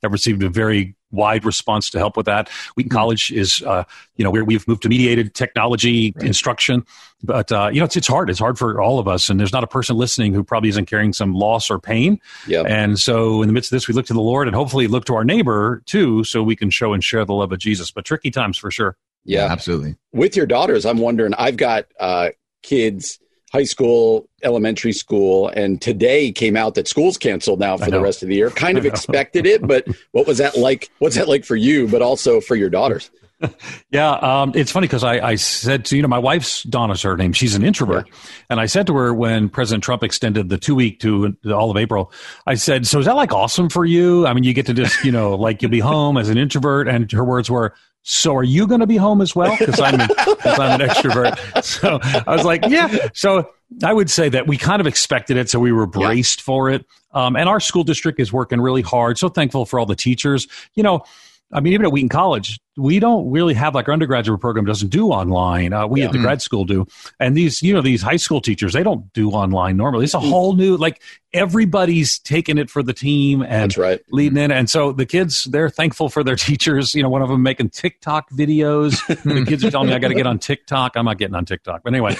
[0.02, 2.48] have received a very wide response to help with that.
[2.74, 2.96] Wheaton mm-hmm.
[2.96, 3.84] College is, uh,
[4.16, 6.26] you know, where we've moved to mediated technology right.
[6.26, 6.84] instruction,
[7.22, 8.30] but uh, you know, it's it's hard.
[8.30, 10.86] It's hard for all of us, and there's not a person listening who probably isn't
[10.86, 12.20] carrying some loss or pain.
[12.46, 12.66] Yep.
[12.68, 15.04] And so, in the midst of this, we look to the Lord, and hopefully look
[15.06, 17.90] to our neighbor too, so we can show and share the love of Jesus.
[17.90, 18.96] But tricky times for sure.
[19.24, 19.96] Yeah, absolutely.
[20.12, 21.34] With your daughters, I'm wondering.
[21.34, 22.30] I've got uh,
[22.62, 23.18] kids
[23.52, 28.22] high school, elementary school, and today came out that school's canceled now for the rest
[28.22, 28.50] of the year.
[28.50, 30.90] Kind of expected it, but what was that like?
[30.98, 33.10] What's that like for you, but also for your daughters?
[33.90, 37.16] yeah, um, it's funny because I, I, said to you know my wife's Donna's her
[37.16, 37.32] name.
[37.32, 38.14] She's an introvert, yeah.
[38.50, 41.76] and I said to her when President Trump extended the two week to all of
[41.76, 42.12] April,
[42.48, 44.26] I said, "So is that like awesome for you?
[44.26, 46.88] I mean, you get to just you know like you'll be home as an introvert."
[46.88, 47.74] And her words were,
[48.10, 49.54] so are you going to be home as well?
[49.58, 51.38] Because I'm, an, I'm an extrovert.
[51.62, 53.08] So I was like, yeah.
[53.12, 53.50] So
[53.84, 56.44] I would say that we kind of expected it, so we were braced yeah.
[56.44, 56.86] for it.
[57.12, 59.18] Um, and our school district is working really hard.
[59.18, 60.48] So thankful for all the teachers.
[60.74, 61.04] You know,
[61.50, 64.88] I mean, even at Wheaton College, we don't really have like our undergraduate program doesn't
[64.88, 65.72] do online.
[65.72, 66.06] Uh, we yeah.
[66.06, 66.86] at the grad school do,
[67.18, 70.04] and these you know these high school teachers they don't do online normally.
[70.04, 70.28] It's a mm-hmm.
[70.28, 71.00] whole new like
[71.32, 74.00] everybody's taking it for the team and right.
[74.10, 76.94] leading in, and so the kids they're thankful for their teachers.
[76.94, 79.04] You know, one of them making TikTok videos.
[79.06, 80.96] the kids are telling me I got to get on TikTok.
[80.96, 82.14] I'm not getting on TikTok, but anyway,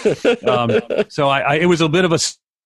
[0.47, 2.19] um, so I, I, it was a bit of a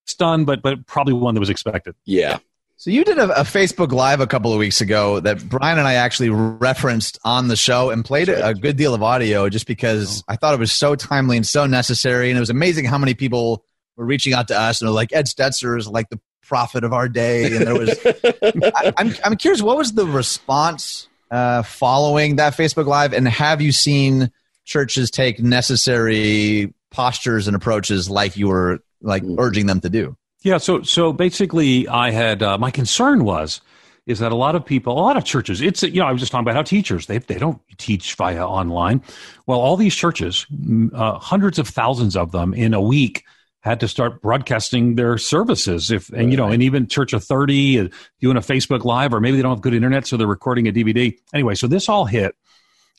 [0.07, 1.97] stun, but but probably one that was expected.
[2.05, 2.39] Yeah,
[2.83, 5.87] so you did a, a, Facebook Live a couple of weeks ago that Brian and
[5.87, 10.25] I actually referenced on the show and played a good deal of audio just because
[10.27, 12.29] I thought it was so timely and so necessary.
[12.29, 13.65] And it was amazing how many people
[13.97, 16.93] were reaching out to us and were like, Ed Stetzer is like the prophet of
[16.93, 17.55] our day.
[17.55, 17.97] And there was,
[18.43, 23.13] I, I'm, I'm curious, what was the response uh, following that Facebook Live?
[23.13, 24.33] And have you seen
[24.65, 29.37] churches take necessary postures and approaches like you were like mm.
[29.39, 30.17] urging them to do?
[30.43, 33.61] Yeah, so so basically, I had uh, my concern was
[34.05, 36.21] is that a lot of people, a lot of churches, it's you know I was
[36.21, 39.03] just talking about how teachers they they don't teach via online.
[39.47, 40.47] Well, all these churches,
[40.93, 43.25] uh, hundreds of thousands of them in a week
[43.61, 47.79] had to start broadcasting their services if and you know and even church of 30
[47.79, 47.89] uh,
[48.21, 50.73] doing a facebook live or maybe they don't have good internet so they're recording a
[50.73, 52.35] dvd anyway so this all hit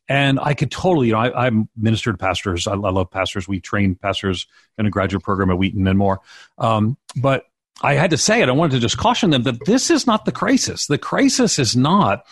[0.09, 2.67] and I could totally, you know, I, I'm ministered pastors.
[2.67, 3.47] I, I, love pastors.
[3.47, 4.47] We train pastors
[4.77, 6.19] in a graduate program at Wheaton and more.
[6.57, 7.45] Um, but
[7.81, 8.49] I had to say it.
[8.49, 10.87] I wanted to just caution them that this is not the crisis.
[10.87, 12.25] The crisis is not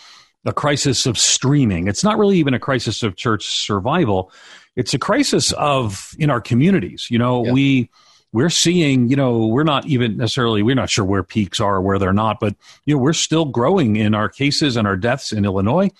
[0.44, 1.88] a crisis of streaming.
[1.88, 4.32] It's not really even a crisis of church survival.
[4.76, 7.06] It's a crisis of in our communities.
[7.10, 7.52] You know, yeah.
[7.52, 7.90] we
[8.32, 11.80] we're seeing, you know, we're not even necessarily we're not sure where peaks are or
[11.82, 12.56] where they're not, but
[12.86, 15.90] you know, we're still growing in our cases and our deaths in Illinois.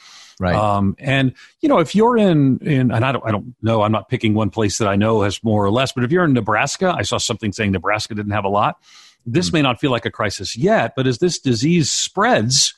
[0.40, 0.54] Right.
[0.54, 3.92] Um, and you know, if you're in in and I don't I don't know, I'm
[3.92, 6.32] not picking one place that I know has more or less, but if you're in
[6.32, 8.76] Nebraska, I saw something saying Nebraska didn't have a lot.
[9.24, 12.74] This mm may not feel like a crisis yet, but as this disease spreads,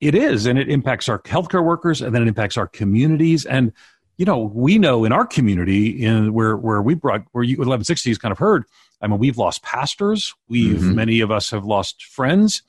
[0.00, 3.44] it is, and it impacts our healthcare workers, and then it impacts our communities.
[3.44, 3.72] And
[4.16, 8.10] you know, we know in our community, in where where we brought where you 1160
[8.10, 8.64] has kind of heard.
[9.00, 10.34] I mean, we've lost pastors.
[10.48, 10.94] We've mm-hmm.
[10.94, 12.62] many of us have lost friends.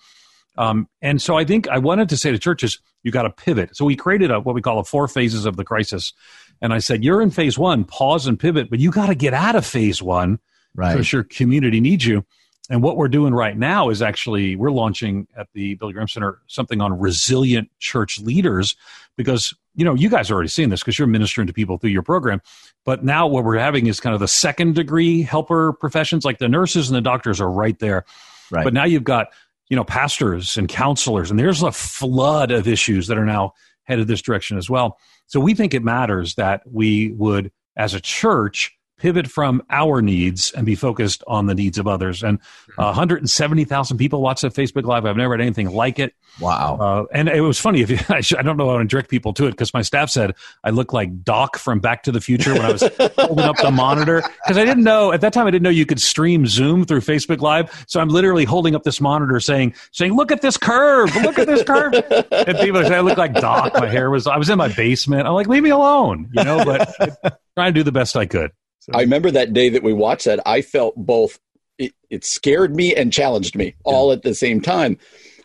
[0.57, 3.75] Um, and so I think I wanted to say to churches, you got to pivot.
[3.75, 6.13] So we created a, what we call a four phases of the crisis.
[6.61, 9.33] And I said, you're in phase one, pause and pivot, but you got to get
[9.33, 10.39] out of phase one
[10.73, 10.93] right.
[10.93, 12.25] because your community needs you.
[12.69, 16.39] And what we're doing right now is actually we're launching at the Billy Graham Center
[16.47, 18.75] something on resilient church leaders
[19.17, 21.91] because you know you guys are already seeing this because you're ministering to people through
[21.91, 22.41] your program.
[22.83, 26.49] But now what we're having is kind of the second degree helper professions, like the
[26.49, 28.05] nurses and the doctors are right there.
[28.51, 28.63] Right.
[28.63, 29.27] But now you've got
[29.69, 33.53] you know, pastors and counselors, and there's a flood of issues that are now
[33.83, 34.97] headed this direction as well.
[35.27, 38.75] So we think it matters that we would, as a church,
[39.05, 42.23] pivot from our needs and be focused on the needs of others.
[42.23, 42.39] And
[42.79, 45.05] uh, 170,000 people watched that Facebook Live.
[45.05, 46.15] I've never had anything like it.
[46.39, 46.77] Wow.
[46.79, 47.75] Uh, and it was funny.
[47.85, 49.83] If you, I, should, I don't know how to direct people to it because my
[49.83, 50.33] staff said
[50.63, 52.81] I look like Doc from Back to the Future when I was
[53.15, 55.85] holding up the monitor because I didn't know at that time I didn't know you
[55.85, 57.85] could stream Zoom through Facebook Live.
[57.87, 61.15] So I'm literally holding up this monitor saying saying Look at this curve.
[61.17, 61.93] Look at this curve.
[62.31, 63.73] and people say I look like Doc.
[63.75, 64.25] My hair was.
[64.25, 65.27] I was in my basement.
[65.27, 66.31] I'm like, leave me alone.
[66.33, 68.51] You know, but trying to do the best I could.
[68.79, 68.91] So.
[68.93, 70.39] I remember that day that we watched that.
[70.45, 71.39] I felt both.
[71.77, 74.97] It, it scared me and challenged me all at the same time.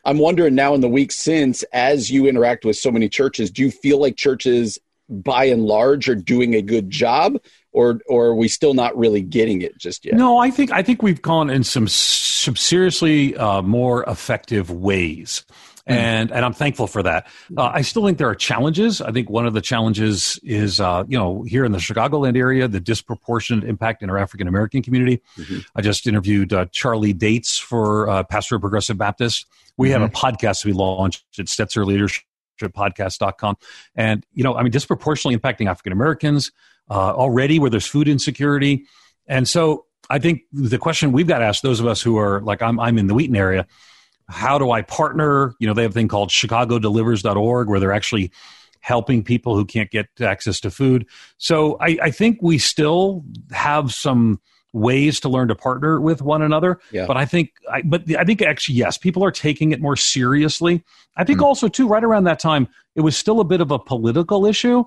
[0.04, 3.62] I'm wondering now in the weeks since, as you interact with so many churches, do
[3.62, 4.78] you feel like churches,
[5.08, 7.38] by and large, are doing a good job,
[7.72, 10.14] or or are we still not really getting it just yet?
[10.14, 15.44] No, I think I think we've gone in some, some seriously uh, more effective ways.
[15.88, 15.94] Mm.
[15.94, 17.26] and and I'm thankful for that.
[17.56, 19.00] Uh, I still think there are challenges.
[19.00, 22.68] I think one of the challenges is uh, you know here in the Chicagoland area,
[22.68, 25.22] the disproportionate impact in our African American community.
[25.36, 25.58] Mm-hmm.
[25.74, 29.46] I just interviewed uh, Charlie Dates for uh, Pastor of Progressive Baptist.
[29.76, 29.92] We mm-hmm.
[29.92, 30.26] have a mm-hmm.
[30.26, 32.24] podcast we launched at Stetzer Leadership
[32.60, 33.56] podcast.com
[33.94, 36.52] and you know i mean disproportionately impacting african americans
[36.90, 38.84] uh, already where there's food insecurity
[39.26, 42.42] and so i think the question we've got to ask those of us who are
[42.42, 43.66] like i'm, I'm in the wheaton area
[44.30, 45.54] how do I partner?
[45.58, 48.30] You know, they have a thing called chicagodelivers.org where they're actually
[48.80, 51.06] helping people who can't get access to food.
[51.36, 54.40] So I, I think we still have some
[54.72, 56.78] ways to learn to partner with one another.
[56.90, 57.06] Yeah.
[57.06, 60.82] But I think, I, but I think actually, yes, people are taking it more seriously.
[61.16, 61.44] I think mm.
[61.44, 64.84] also too, right around that time, it was still a bit of a political issue.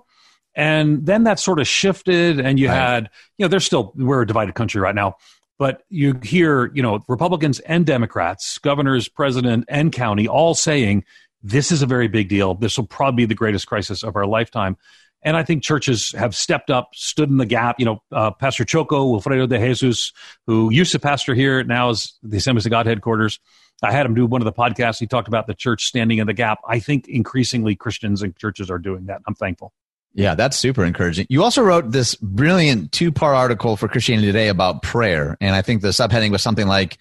[0.56, 2.76] And then that sort of shifted, and you right.
[2.76, 5.18] had, you know, there's still, we're a divided country right now.
[5.60, 11.06] But you hear, you know, Republicans and Democrats, governors, president, and county all saying
[11.44, 12.56] this is a very big deal.
[12.56, 14.78] This will probably be the greatest crisis of our lifetime.
[15.22, 17.80] And I think churches have stepped up, stood in the gap.
[17.80, 20.12] You know, uh, Pastor Choco Wilfredo de Jesus,
[20.48, 23.40] who used to pastor here, now is the Assemblies of God headquarters.
[23.82, 25.00] I had him do one of the podcasts.
[25.00, 26.60] He talked about the church standing in the gap.
[26.68, 29.22] I think increasingly Christians and churches are doing that.
[29.28, 29.74] I'm thankful.
[30.14, 31.26] Yeah, that's super encouraging.
[31.30, 35.38] You also wrote this brilliant two part article for Christianity Today about prayer.
[35.42, 36.98] And I think the subheading was something like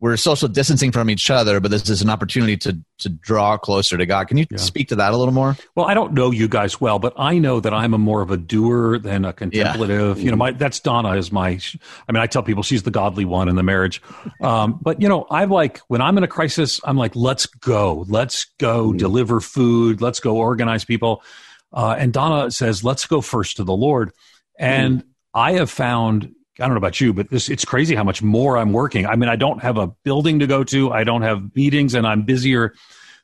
[0.00, 3.96] we're social distancing from each other, but this is an opportunity to to draw closer
[3.96, 4.28] to God.
[4.28, 4.58] Can you yeah.
[4.58, 5.56] speak to that a little more?
[5.74, 8.30] Well, I don't know you guys well, but I know that I'm a more of
[8.30, 10.18] a doer than a contemplative.
[10.18, 10.24] Yeah.
[10.24, 11.60] You know, my that's Donna is my.
[12.08, 14.00] I mean, I tell people she's the godly one in the marriage,
[14.40, 18.04] um, but you know, I like when I'm in a crisis, I'm like, let's go,
[18.08, 18.98] let's go mm.
[18.98, 21.22] deliver food, let's go organize people,
[21.72, 24.12] uh, and Donna says, let's go first to the Lord,
[24.58, 25.06] and mm.
[25.34, 28.58] I have found I don't know about you, but this it's crazy how much more
[28.58, 29.06] I'm working.
[29.06, 32.06] I mean, I don't have a building to go to, I don't have meetings, and
[32.06, 32.74] I'm busier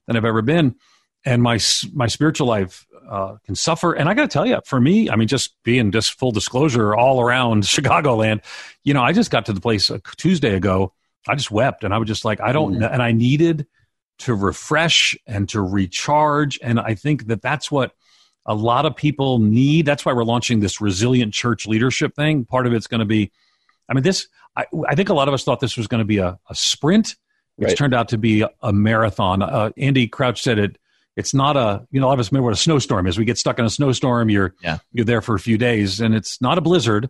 [0.07, 0.77] than I've ever been.
[1.25, 1.59] And my
[1.93, 3.93] my spiritual life uh, can suffer.
[3.93, 6.95] And I got to tell you, for me, I mean, just being just full disclosure
[6.95, 8.45] all around Chicagoland,
[8.85, 10.93] you know, I just got to the place a Tuesday ago.
[11.27, 12.93] I just wept, and I was just like, I don't, mm.
[12.93, 13.67] and I needed
[14.19, 16.59] to refresh and to recharge.
[16.63, 17.93] And I think that that's what
[18.47, 19.87] a lot of people need.
[19.87, 22.45] That's why we're launching this resilient church leadership thing.
[22.45, 23.31] Part of it's going to be,
[23.89, 26.05] I mean, this, I, I, think a lot of us thought this was going to
[26.05, 27.17] be a, a sprint.
[27.59, 27.77] It's right.
[27.77, 29.43] turned out to be a, a marathon.
[29.43, 30.79] Uh, Andy Crouch said it.
[31.17, 33.17] It's not a, you know, a lot of us remember what a snowstorm is.
[33.17, 34.31] We get stuck in a snowstorm.
[34.31, 34.79] You're, yeah.
[34.93, 37.09] you're there for a few days and it's not a blizzard.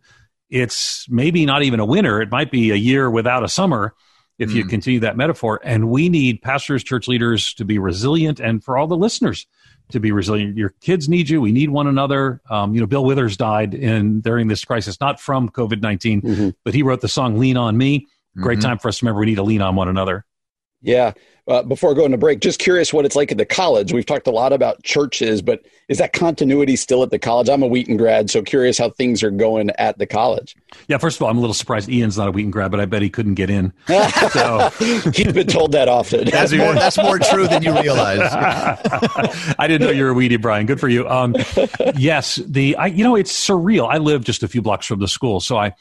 [0.51, 2.21] It's maybe not even a winter.
[2.21, 3.95] It might be a year without a summer
[4.39, 4.57] if mm.
[4.57, 5.59] you continue that metaphor.
[5.65, 9.47] And we need pastors, church leaders to be resilient and for all the listeners
[9.95, 10.57] to be resilient.
[10.57, 11.41] Your kids need you.
[11.41, 12.41] We need one another.
[12.51, 16.49] Um, you know, Bill Withers died in during this crisis, not from COVID 19, mm-hmm.
[16.65, 18.69] but he wrote the song "Lean on Me." Great mm-hmm.
[18.69, 20.25] time for us to remember we need to lean on one another.
[20.85, 21.13] Yeah.
[21.47, 23.93] Uh, before going to break, just curious what it's like at the college.
[23.93, 27.51] We've talked a lot about churches, but is that continuity still at the college?
[27.51, 30.57] I'm a Wheaton grad, so curious how things are going at the college.
[30.89, 32.87] Yeah, first of all, I'm a little surprised Ian's not a Wheaton grad, but I
[32.87, 33.75] bet he couldn't get in.
[34.31, 36.31] so he's been told that often.
[36.31, 38.21] That's more, that's more true than you realize.
[39.59, 40.65] I didn't know you were a Wheatie, Brian.
[40.65, 41.07] Good for you.
[41.07, 41.37] Um,
[41.95, 43.87] yes, the I, you know it's surreal.
[43.87, 45.75] I live just a few blocks from the school, so I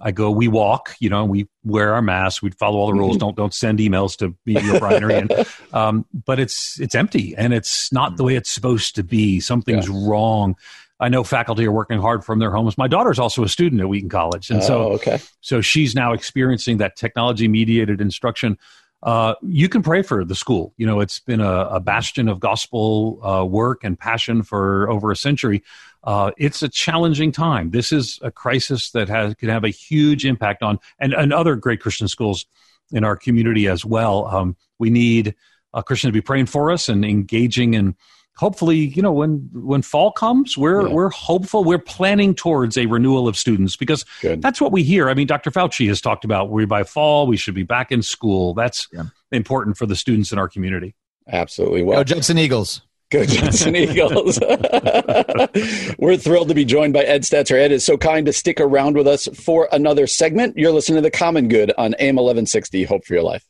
[0.00, 3.16] I go, we walk, you know, we wear our masks, we follow all the rules.
[3.16, 3.26] Mm-hmm.
[3.26, 5.28] don't don't send emails to me or Brian or Ian.
[5.72, 9.38] Um, but it's it's empty and it's not the way it's supposed to be.
[9.38, 9.94] Something's yeah.
[9.96, 10.56] wrong.
[10.98, 12.76] I know faculty are working hard from their homes.
[12.76, 15.18] My daughter's also a student at Wheaton College, and oh, so okay.
[15.40, 18.58] so she's now experiencing that technology mediated instruction.
[19.02, 20.74] Uh, you can pray for the school.
[20.76, 25.10] You know, it's been a, a bastion of gospel uh, work and passion for over
[25.10, 25.62] a century.
[26.04, 27.70] Uh, it's a challenging time.
[27.70, 31.56] This is a crisis that has can have a huge impact on and, and other
[31.56, 32.46] great Christian schools
[32.92, 34.26] in our community as well.
[34.26, 35.34] Um, we need
[35.72, 37.94] a Christian to be praying for us and engaging and
[38.36, 40.92] hopefully, you know, when when fall comes, we're yeah.
[40.92, 41.64] we're hopeful.
[41.64, 44.42] We're planning towards a renewal of students because Good.
[44.42, 45.08] that's what we hear.
[45.10, 45.50] I mean, Dr.
[45.50, 48.54] Fauci has talked about we by fall we should be back in school.
[48.54, 49.04] That's yeah.
[49.32, 50.94] important for the students in our community.
[51.28, 51.82] Absolutely.
[51.82, 52.82] Well, Go Judson Eagles.
[53.10, 54.38] Go Judson Eagles.
[55.98, 57.56] We're thrilled to be joined by Ed Stetzer.
[57.56, 60.56] Ed is so kind to stick around with us for another segment.
[60.56, 62.84] You're listening to The Common Good on AM 1160.
[62.84, 63.44] Hope for your life.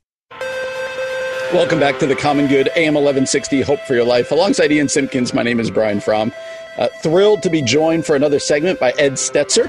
[1.52, 3.62] Welcome back to The Common Good, AM 1160.
[3.62, 4.30] Hope for your life.
[4.30, 6.32] Alongside Ian Simpkins, my name is Brian Fromm.
[6.78, 9.68] Uh, thrilled to be joined for another segment by Ed Stetzer.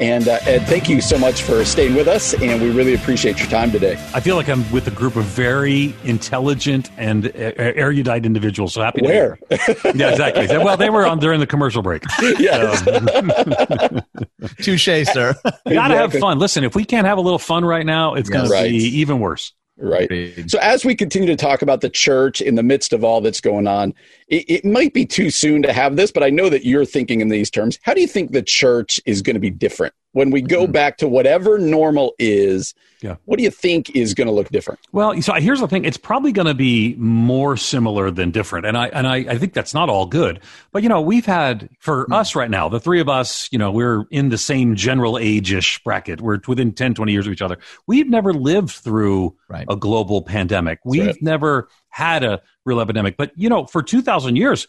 [0.00, 3.38] And uh, Ed, thank you so much for staying with us, and we really appreciate
[3.40, 4.02] your time today.
[4.14, 8.72] I feel like I'm with a group of very intelligent and erudite individuals.
[8.72, 9.02] So happy.
[9.02, 9.38] Where?
[9.50, 10.46] yeah, exactly.
[10.56, 12.04] Well, they were on during the commercial break.
[12.38, 12.82] Yes.
[14.62, 15.34] Touche, sir.
[15.44, 15.96] You gotta exactly.
[15.96, 16.38] have fun.
[16.38, 18.38] Listen, if we can't have a little fun right now, it's yes.
[18.38, 18.62] going right.
[18.64, 19.52] to be even worse.
[19.80, 20.10] Right.
[20.48, 23.40] So, as we continue to talk about the church in the midst of all that's
[23.40, 23.94] going on,
[24.26, 27.20] it, it, might be too soon to have this, but I know that you're thinking
[27.20, 27.78] in these terms.
[27.82, 30.72] How do you think the church is going to be different when we go mm-hmm.
[30.72, 32.74] back to whatever normal is?
[33.00, 33.16] Yeah.
[33.26, 34.80] What do you think is going to look different?
[34.90, 38.76] Well, so here's the thing: it's probably going to be more similar than different, and
[38.76, 40.40] I and I, I think that's not all good.
[40.72, 42.12] But you know, we've had for mm-hmm.
[42.12, 45.82] us right now, the three of us, you know, we're in the same general age-ish
[45.84, 46.20] bracket.
[46.20, 47.58] We're within 10, 20 years of each other.
[47.86, 49.66] We've never lived through right.
[49.68, 50.80] a global pandemic.
[50.84, 51.22] We've right.
[51.22, 53.16] never had a real epidemic.
[53.16, 54.66] But you know, for two thousand years.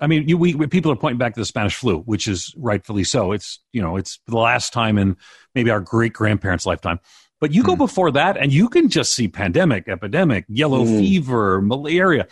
[0.00, 3.04] I mean, you, we, people are pointing back to the Spanish flu, which is rightfully
[3.04, 3.32] so.
[3.32, 5.16] It's you know, it's the last time in
[5.54, 7.00] maybe our great grandparents' lifetime
[7.40, 7.78] but you go mm.
[7.78, 10.98] before that and you can just see pandemic, epidemic, yellow mm.
[10.98, 12.28] fever, malaria.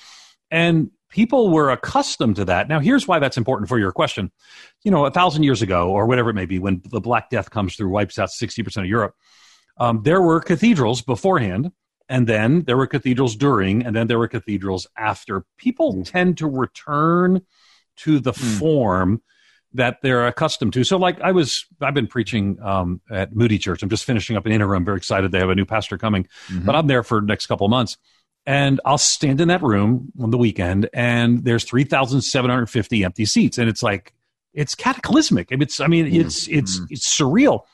[0.51, 2.69] And people were accustomed to that.
[2.69, 4.31] Now, here's why that's important for your question.
[4.85, 7.51] You know, a thousand years ago, or whatever it may be, when the Black Death
[7.51, 9.15] comes through, wipes out 60% of Europe,
[9.79, 11.73] um, there were cathedrals beforehand,
[12.09, 15.45] and then there were cathedrals during, and then there were cathedrals after.
[15.57, 16.05] People mm.
[16.11, 17.43] tend to return
[17.99, 18.59] to the mm.
[18.59, 19.23] form
[19.75, 20.85] that they're accustomed to.
[20.85, 23.83] So, like I was, I've been preaching um, at Moody Church.
[23.83, 24.85] I'm just finishing up an interim.
[24.85, 25.33] Very excited.
[25.33, 26.65] They have a new pastor coming, mm-hmm.
[26.65, 27.97] but I'm there for the next couple of months.
[28.47, 33.69] And I'll stand in that room on the weekend, and there's 3,750 empty seats, and
[33.69, 34.15] it's like
[34.55, 35.49] it's cataclysmic.
[35.51, 36.21] It's, I mean, mm-hmm.
[36.23, 37.65] it's it's it's surreal.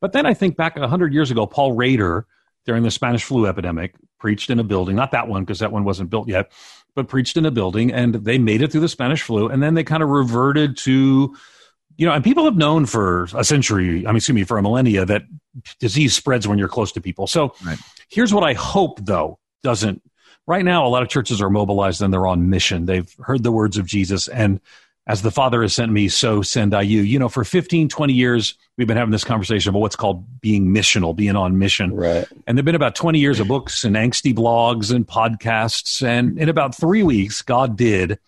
[0.00, 2.26] But then I think back hundred years ago, Paul Rader
[2.64, 5.84] during the Spanish flu epidemic preached in a building, not that one because that one
[5.84, 6.52] wasn't built yet,
[6.94, 9.48] but preached in a building and they made it through the Spanish flu.
[9.48, 11.34] And then they kind of reverted to,
[11.96, 14.62] you know, and people have known for a century, I mean, excuse me, for a
[14.62, 15.22] millennia that
[15.78, 17.26] disease spreads when you're close to people.
[17.26, 17.78] So right.
[18.08, 20.02] here's what I hope, though, doesn't.
[20.46, 22.86] Right now, a lot of churches are mobilized and they're on mission.
[22.86, 24.60] They've heard the words of Jesus and
[25.06, 27.02] as the Father has sent me, so send I you.
[27.02, 30.68] You know, for 15, 20 years, we've been having this conversation about what's called being
[30.68, 31.92] missional, being on mission.
[31.94, 32.26] Right.
[32.46, 36.06] And there have been about 20 years of books and angsty blogs and podcasts.
[36.06, 38.18] And in about three weeks, God did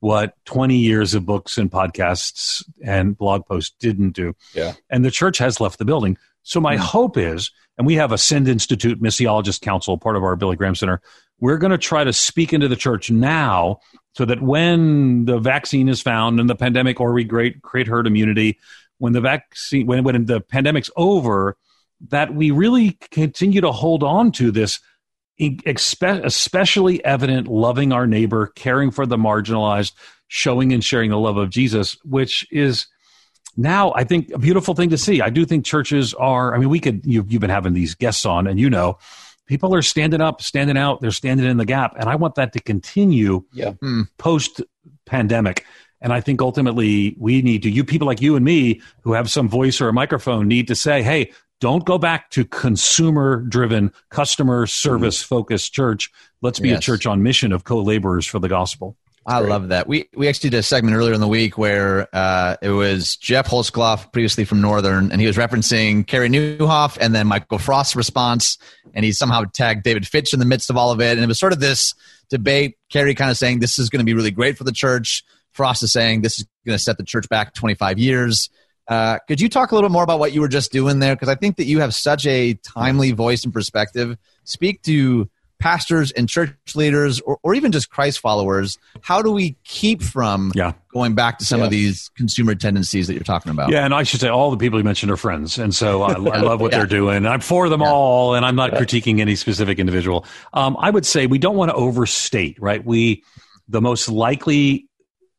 [0.00, 4.34] what 20 years of books and podcasts and blog posts didn't do.
[4.54, 4.74] Yeah.
[4.90, 6.18] And the church has left the building.
[6.42, 6.80] So my mm.
[6.80, 10.74] hope is, and we have a Send Institute Missiologist Council, part of our Billy Graham
[10.74, 11.00] Center.
[11.40, 13.80] We're going to try to speak into the church now
[14.14, 18.06] so that when the vaccine is found and the pandemic or we create, create herd
[18.06, 18.58] immunity,
[18.98, 21.56] when the vaccine, when, when the pandemic's over,
[22.08, 24.80] that we really continue to hold on to this
[25.66, 29.92] especially evident loving our neighbor, caring for the marginalized,
[30.28, 32.86] showing and sharing the love of Jesus, which is
[33.56, 35.20] now I think a beautiful thing to see.
[35.20, 38.24] I do think churches are, I mean, we could, you've, you've been having these guests
[38.24, 38.98] on and you know,
[39.46, 41.94] people are standing up, standing out, they're standing in the gap.
[41.98, 43.72] And I want that to continue yeah.
[43.72, 44.02] Hmm.
[44.18, 44.62] post
[45.06, 45.64] pandemic.
[46.00, 49.30] And I think ultimately we need to, you people like you and me who have
[49.30, 53.90] some voice or a microphone need to say, hey, don't go back to consumer driven,
[54.10, 56.10] customer service focused church.
[56.42, 56.78] Let's be yes.
[56.78, 58.96] a church on mission of co laborers for the gospel.
[59.26, 59.50] I great.
[59.50, 59.86] love that.
[59.86, 63.48] We we actually did a segment earlier in the week where uh, it was Jeff
[63.48, 68.58] Holzkloff, previously from Northern, and he was referencing Carey Nieuwhof and then Michael Frost's response,
[68.92, 71.26] and he somehow tagged David Fitch in the midst of all of it, and it
[71.26, 71.94] was sort of this
[72.28, 72.76] debate.
[72.90, 75.24] Carey kind of saying this is going to be really great for the church.
[75.52, 78.50] Frost is saying this is going to set the church back 25 years.
[78.86, 81.14] Uh, could you talk a little bit more about what you were just doing there?
[81.14, 84.18] Because I think that you have such a timely voice and perspective.
[84.44, 89.56] Speak to pastors and church leaders or, or even just Christ followers, how do we
[89.64, 90.72] keep from yeah.
[90.92, 91.64] going back to some yeah.
[91.64, 93.70] of these consumer tendencies that you're talking about?
[93.70, 95.58] Yeah, and I should say all the people you mentioned are friends.
[95.58, 96.78] And so I, I love what yeah.
[96.78, 97.26] they're doing.
[97.26, 100.26] I'm for them all, and I'm not critiquing any specific individual.
[100.52, 102.84] Um, I would say we don't want to overstate, right?
[102.84, 103.22] We,
[103.68, 104.88] the most likely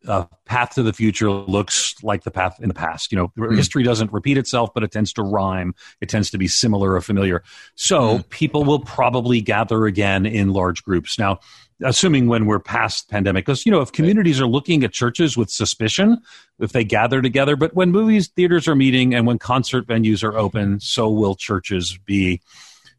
[0.08, 3.12] uh, path to the future looks like the path in the past.
[3.12, 3.56] You know, mm.
[3.56, 5.74] history doesn't repeat itself, but it tends to rhyme.
[6.02, 7.44] It tends to be similar or familiar.
[7.76, 8.30] So mm.
[8.30, 11.18] people will probably gather again in large groups.
[11.18, 11.40] Now,
[11.84, 15.50] assuming when we're past pandemic, because, you know, if communities are looking at churches with
[15.50, 16.22] suspicion,
[16.60, 20.38] if they gather together, but when movies theaters are meeting and when concert venues are
[20.38, 22.42] open, so will churches be.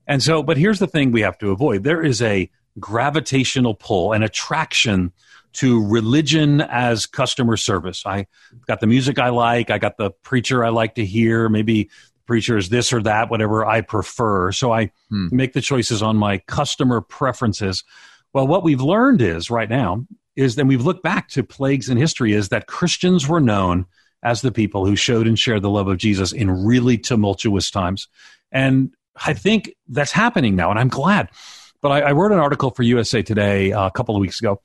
[0.07, 4.13] And so, but here's the thing we have to avoid there is a gravitational pull,
[4.13, 5.13] an attraction
[5.57, 8.05] to religion as customer service.
[8.05, 8.27] I
[8.67, 12.25] got the music I like, I got the preacher I like to hear, maybe the
[12.27, 14.53] preacher is this or that, whatever I prefer.
[14.53, 15.29] So I hmm.
[15.31, 17.85] make the choices on my customer preferences.
[18.33, 21.97] Well, what we've learned is right now is then we've looked back to plagues in
[21.97, 23.87] history is that Christians were known
[24.23, 28.09] as the people who showed and shared the love of Jesus in really tumultuous times.
[28.53, 28.95] And
[29.25, 31.31] I think that's happening now, and I'm glad.
[31.81, 34.61] But I, I wrote an article for USA Today uh, a couple of weeks ago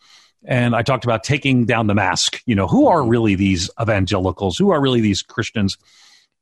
[0.45, 2.41] and I talked about taking down the mask.
[2.45, 4.57] You know, who are really these evangelicals?
[4.57, 5.77] Who are really these Christians?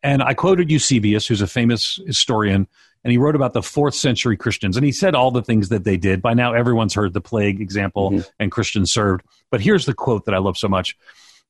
[0.02, 2.68] And I quoted Eusebius, who's a famous historian,
[3.04, 4.78] and he wrote about the fourth century Christians.
[4.78, 6.22] And he said all the things that they did.
[6.22, 8.30] By now, everyone's heard the plague example mm-hmm.
[8.40, 9.24] and Christians served.
[9.52, 10.96] But here's the quote that I love so much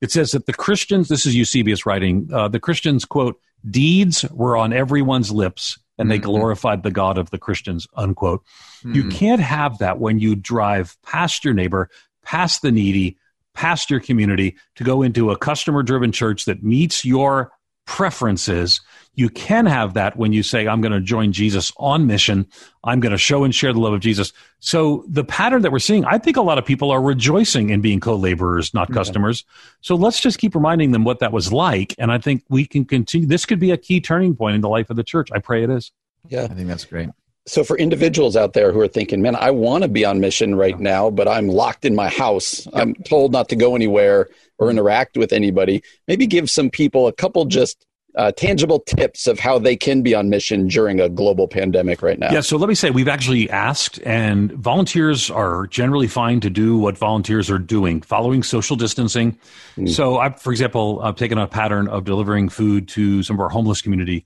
[0.02, 3.40] it says that the Christians, this is Eusebius writing, uh, the Christians, quote,
[3.70, 6.28] deeds were on everyone's lips and they mm-hmm.
[6.28, 8.44] glorified the God of the Christians, unquote.
[8.80, 8.94] Mm-hmm.
[8.94, 11.90] You can't have that when you drive past your neighbor
[12.30, 13.18] past the needy,
[13.56, 17.52] past your community to go into a customer driven church that meets your
[17.88, 18.82] preferences.
[19.16, 22.46] You can have that when you say, I'm going to join Jesus on mission.
[22.84, 24.32] I'm going to show and share the love of Jesus.
[24.60, 27.82] So the pattern that we're seeing, I think a lot of people are rejoicing in
[27.82, 29.44] being co-laborers, not customers.
[29.82, 31.96] So let's just keep reminding them what that was like.
[31.98, 33.26] And I think we can continue.
[33.26, 35.30] This could be a key turning point in the life of the church.
[35.34, 35.92] I pray it is.
[36.28, 36.44] Yeah.
[36.44, 37.10] I think that's great
[37.46, 40.56] so for individuals out there who are thinking, man, I want to be on mission
[40.56, 42.68] right now, but I'm locked in my house.
[42.74, 44.30] I'm told not to go anywhere
[44.60, 45.82] or interact with anybody.
[46.08, 47.86] Maybe give some people a couple just
[48.16, 52.20] uh, tangible tips of how they can be on mission during a global pandemic right
[52.20, 52.32] now?
[52.32, 56.78] Yeah, so let me say we've actually asked, and volunteers are generally fine to do
[56.78, 59.38] what volunteers are doing, following social distancing.
[59.78, 59.90] Mm.
[59.90, 63.50] So, I, for example, I've taken a pattern of delivering food to some of our
[63.50, 64.26] homeless community,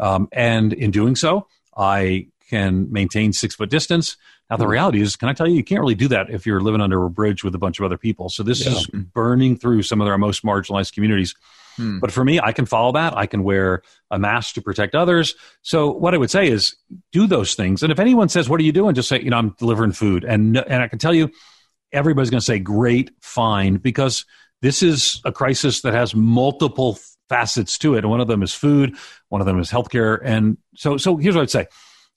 [0.00, 1.46] um, and in doing so,
[1.76, 4.16] I can maintain six foot distance.
[4.50, 4.70] Now, the mm.
[4.70, 7.02] reality is, can I tell you, you can't really do that if you're living under
[7.04, 8.28] a bridge with a bunch of other people.
[8.28, 8.72] So, this yeah.
[8.72, 11.34] is burning through some of our most marginalized communities.
[11.76, 11.98] Hmm.
[11.98, 13.16] But for me, I can follow that.
[13.16, 15.34] I can wear a mask to protect others.
[15.62, 16.76] So what I would say is
[17.12, 17.82] do those things.
[17.82, 20.24] And if anyone says, "What are you doing?" just say, "You know, I'm delivering food."
[20.24, 21.30] And and I can tell you,
[21.92, 24.24] everybody's going to say, "Great, fine," because
[24.62, 27.98] this is a crisis that has multiple facets to it.
[27.98, 28.96] And one of them is food.
[29.28, 30.20] One of them is healthcare.
[30.22, 31.66] And so so here's what I'd say.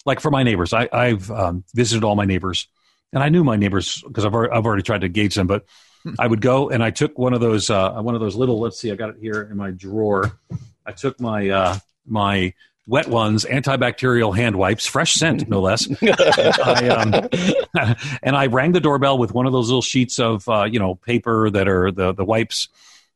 [0.07, 2.67] Like for my neighbors, I, I've um, visited all my neighbors,
[3.13, 5.65] and I knew my neighbors because I've already, I've already tried to gauge them, but
[6.17, 8.59] I would go and I took one of those uh, one of those little.
[8.59, 10.39] Let's see, I got it here in my drawer.
[10.85, 12.53] I took my uh, my
[12.87, 15.87] wet ones, antibacterial hand wipes, fresh scent, no less.
[16.01, 20.63] I, um, and I rang the doorbell with one of those little sheets of uh,
[20.63, 22.69] you know paper that are the the wipes.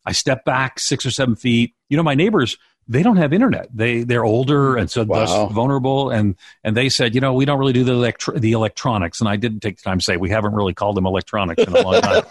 [0.05, 1.73] I stepped back six or seven feet.
[1.87, 3.67] You know, my neighbors they don't have internet.
[3.73, 5.19] They they're older and so wow.
[5.19, 6.09] thus vulnerable.
[6.09, 9.19] And and they said, you know, we don't really do the electro- the electronics.
[9.19, 11.73] And I didn't take the time to say we haven't really called them electronics in
[11.73, 12.23] a long time.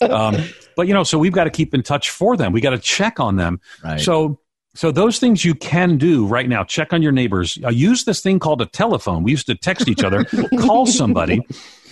[0.10, 0.44] um,
[0.76, 2.52] but you know, so we've got to keep in touch for them.
[2.52, 3.60] We got to check on them.
[3.84, 4.00] Right.
[4.00, 4.40] So
[4.74, 6.62] so those things you can do right now.
[6.62, 7.58] Check on your neighbors.
[7.64, 9.24] Uh, use this thing called a telephone.
[9.24, 10.24] We used to text each other.
[10.60, 11.40] call somebody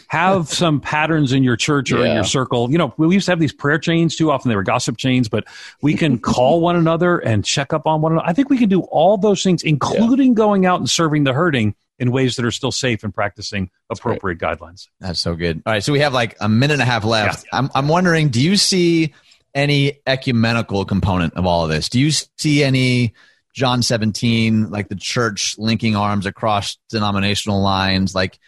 [0.09, 2.07] have some patterns in your church or yeah.
[2.07, 2.71] in your circle.
[2.71, 4.49] You know, we used to have these prayer chains too often.
[4.49, 5.45] They were gossip chains, but
[5.83, 8.27] we can call one another and check up on one another.
[8.27, 10.35] I think we can do all those things, including yeah.
[10.35, 14.39] going out and serving the hurting in ways that are still safe and practicing appropriate
[14.39, 14.89] guidelines.
[15.01, 15.63] That's so good.
[15.65, 17.45] All right, so we have like a minute and a half left.
[17.45, 17.59] Yeah.
[17.59, 19.15] I'm I'm wondering, do you see
[19.55, 21.89] any ecumenical component of all of this?
[21.89, 23.15] Do you see any
[23.55, 28.39] John 17, like the church linking arms across denominational lines, like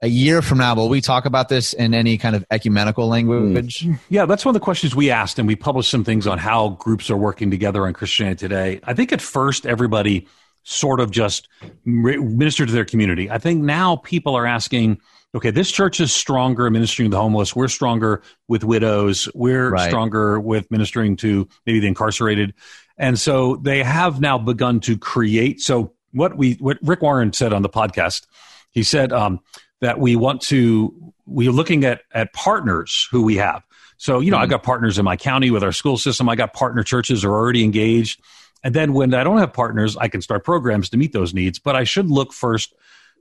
[0.00, 3.82] a year from now, will we talk about this in any kind of ecumenical language?
[3.82, 3.94] Hmm.
[4.08, 6.70] Yeah, that's one of the questions we asked, and we published some things on how
[6.70, 8.80] groups are working together on Christianity Today.
[8.84, 10.28] I think at first everybody
[10.62, 11.48] sort of just
[11.84, 13.30] ministered to their community.
[13.30, 15.00] I think now people are asking,
[15.34, 17.56] okay, this church is stronger ministering to the homeless.
[17.56, 19.28] We're stronger with widows.
[19.34, 19.88] We're right.
[19.88, 22.54] stronger with ministering to maybe the incarcerated.
[22.98, 25.60] And so they have now begun to create.
[25.60, 28.26] So what we, what Rick Warren said on the podcast,
[28.70, 29.40] he said, um,
[29.80, 33.62] that we want to we're looking at at partners who we have.
[33.98, 34.44] So, you know, mm-hmm.
[34.44, 36.28] I've got partners in my county with our school system.
[36.28, 38.20] I got partner churches are already engaged.
[38.64, 41.58] And then when I don't have partners, I can start programs to meet those needs.
[41.58, 42.74] But I should look first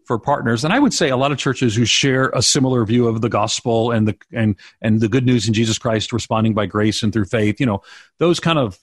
[0.05, 0.63] for partners.
[0.63, 3.29] And I would say a lot of churches who share a similar view of the
[3.29, 7.11] gospel and the and and the good news in Jesus Christ, responding by grace and
[7.11, 7.59] through faith.
[7.59, 7.81] You know,
[8.17, 8.79] those kind of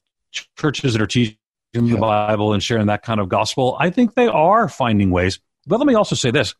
[0.57, 1.37] churches that are teaching
[1.73, 3.77] the Bible and sharing that kind of gospel.
[3.81, 5.41] I think they are finding ways.
[5.67, 6.55] But let me also say this: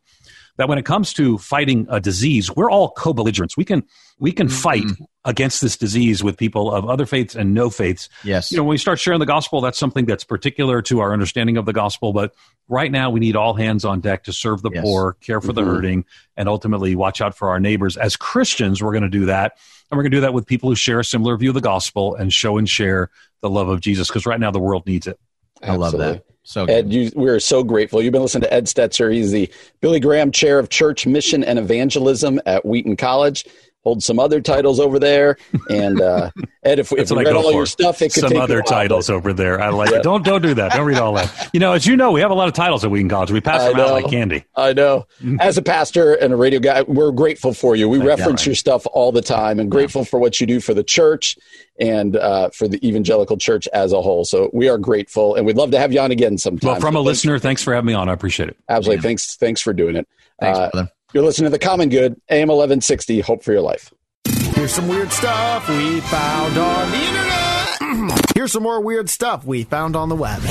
[0.57, 3.57] that when it comes to fighting a disease, we're all co-belligerents.
[3.57, 3.83] We can
[4.19, 4.55] we can mm-hmm.
[4.55, 4.85] fight
[5.25, 8.07] against this disease with people of other faiths and no faiths.
[8.23, 8.51] Yes.
[8.51, 11.57] You know, when we start sharing the gospel, that's something that's particular to our understanding
[11.57, 12.13] of the gospel.
[12.13, 12.33] But
[12.69, 14.83] right now, we need all hands on deck to serve the yes.
[14.83, 15.55] poor, care for mm-hmm.
[15.55, 16.05] the hurting,
[16.37, 17.97] and ultimately watch out for our neighbors.
[17.97, 19.57] As Christians, we're going to do that.
[19.91, 21.61] And we're going to do that with people who share a similar view of the
[21.61, 23.09] gospel and show and share
[23.41, 25.19] the love of Jesus because right now the world needs it.
[25.61, 26.23] I love that.
[26.47, 28.03] So Ed, you, we're so grateful.
[28.03, 29.11] You've been listening to Ed Stetzer.
[29.11, 33.45] He's the Billy Graham Chair of Church Mission and Evangelism at Wheaton College
[33.85, 35.37] hold some other titles over there.
[35.69, 36.31] And uh,
[36.63, 37.51] Ed, if, if we read all for.
[37.51, 39.61] your stuff, it could some take other titles over there.
[39.61, 39.99] I like yeah.
[39.99, 40.03] it.
[40.03, 40.73] Don't don't do that.
[40.73, 41.49] Don't read all that.
[41.53, 43.31] You know, as you know, we have a lot of titles at Wheaton College.
[43.31, 44.43] We pass them out like candy.
[44.55, 45.07] I know.
[45.21, 45.39] Mm-hmm.
[45.39, 47.87] As a pastor and a radio guy, we're grateful for you.
[47.87, 48.47] We Thank reference right.
[48.47, 50.05] your stuff all the time, and grateful yeah.
[50.05, 51.37] for what you do for the church
[51.79, 54.25] and uh, for the evangelical church as a whole.
[54.25, 56.71] So we are grateful, and we'd love to have you on again sometime.
[56.71, 58.09] Well, from a listener, thanks for having me on.
[58.09, 58.57] I appreciate it.
[58.67, 58.97] Absolutely.
[58.97, 59.01] Yeah.
[59.01, 59.35] Thanks.
[59.35, 60.07] Thanks for doing it.
[60.39, 60.91] Thanks, uh, brother.
[61.13, 63.21] You're listening to the Common Good, AM 1160.
[63.21, 63.93] Hope for your life.
[64.25, 68.31] Here's some weird stuff we found on the internet.
[68.35, 70.41] Here's some more weird stuff we found on the web.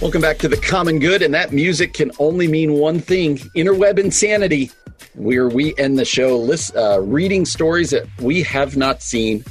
[0.00, 3.98] Welcome back to the Common Good, and that music can only mean one thing: interweb
[3.98, 4.70] insanity.
[5.14, 9.44] Where we end the show list, uh, reading stories that we have not seen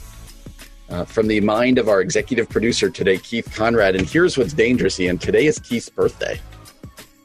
[0.90, 3.96] uh, from the mind of our executive producer today, Keith Conrad.
[3.96, 5.18] And here's what's dangerous, Ian.
[5.18, 6.40] Today is Keith's birthday,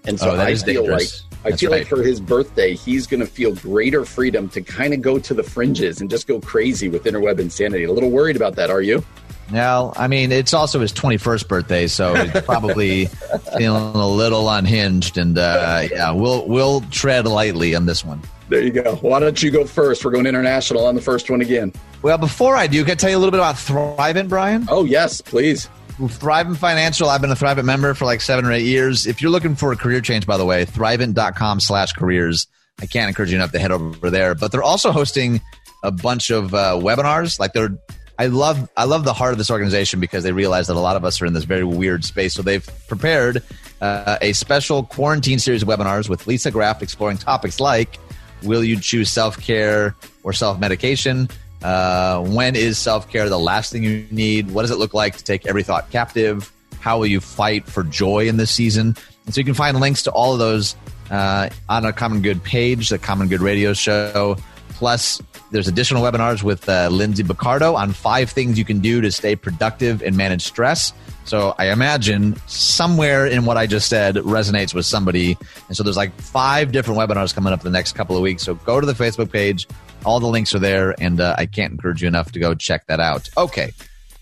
[0.04, 1.22] and so oh, I feel dangerous.
[1.22, 1.78] like I feel right.
[1.78, 5.32] like for his birthday, he's going to feel greater freedom to kind of go to
[5.32, 7.84] the fringes and just go crazy with interweb insanity.
[7.84, 9.04] A little worried about that, are you?
[9.52, 13.06] Well, I mean, it's also his 21st birthday, so he's probably
[13.56, 15.18] feeling a little unhinged.
[15.18, 18.20] And uh, yeah, we'll we'll tread lightly on this one.
[18.48, 18.96] There you go.
[18.96, 20.04] Why don't you go first?
[20.04, 21.72] We're going international on the first one again.
[22.02, 24.66] Well, before I do, can I tell you a little bit about Thrivent, Brian?
[24.68, 25.68] Oh yes, please.
[25.98, 27.08] Thrivent Financial.
[27.08, 29.06] I've been a Thrivent member for like seven or eight years.
[29.06, 32.46] If you're looking for a career change, by the way, thrivent.com slash careers.
[32.80, 34.34] I can't encourage you enough to head over there.
[34.34, 35.40] But they're also hosting
[35.82, 37.40] a bunch of uh, webinars.
[37.40, 37.70] Like they're,
[38.18, 40.96] I love, I love the heart of this organization because they realize that a lot
[40.96, 42.34] of us are in this very weird space.
[42.34, 43.42] So they've prepared
[43.80, 47.98] uh, a special quarantine series of webinars with Lisa Graff exploring topics like
[48.42, 51.28] Will you choose self care or self medication?
[51.62, 54.50] Uh, when is self care the last thing you need?
[54.50, 56.52] What does it look like to take every thought captive?
[56.80, 58.96] How will you fight for joy in this season?
[59.24, 60.76] And so you can find links to all of those
[61.10, 64.36] uh, on a Common Good page, the Common Good radio show.
[64.70, 65.20] Plus,
[65.50, 69.34] there's additional webinars with uh, Lindsay Baccardo on five things you can do to stay
[69.34, 70.92] productive and manage stress.
[71.24, 75.36] So I imagine somewhere in what I just said resonates with somebody.
[75.66, 78.44] And so there's like five different webinars coming up the next couple of weeks.
[78.44, 79.66] So go to the Facebook page.
[80.06, 80.94] All the links are there.
[81.00, 83.28] And uh, I can't encourage you enough to go check that out.
[83.36, 83.72] Okay.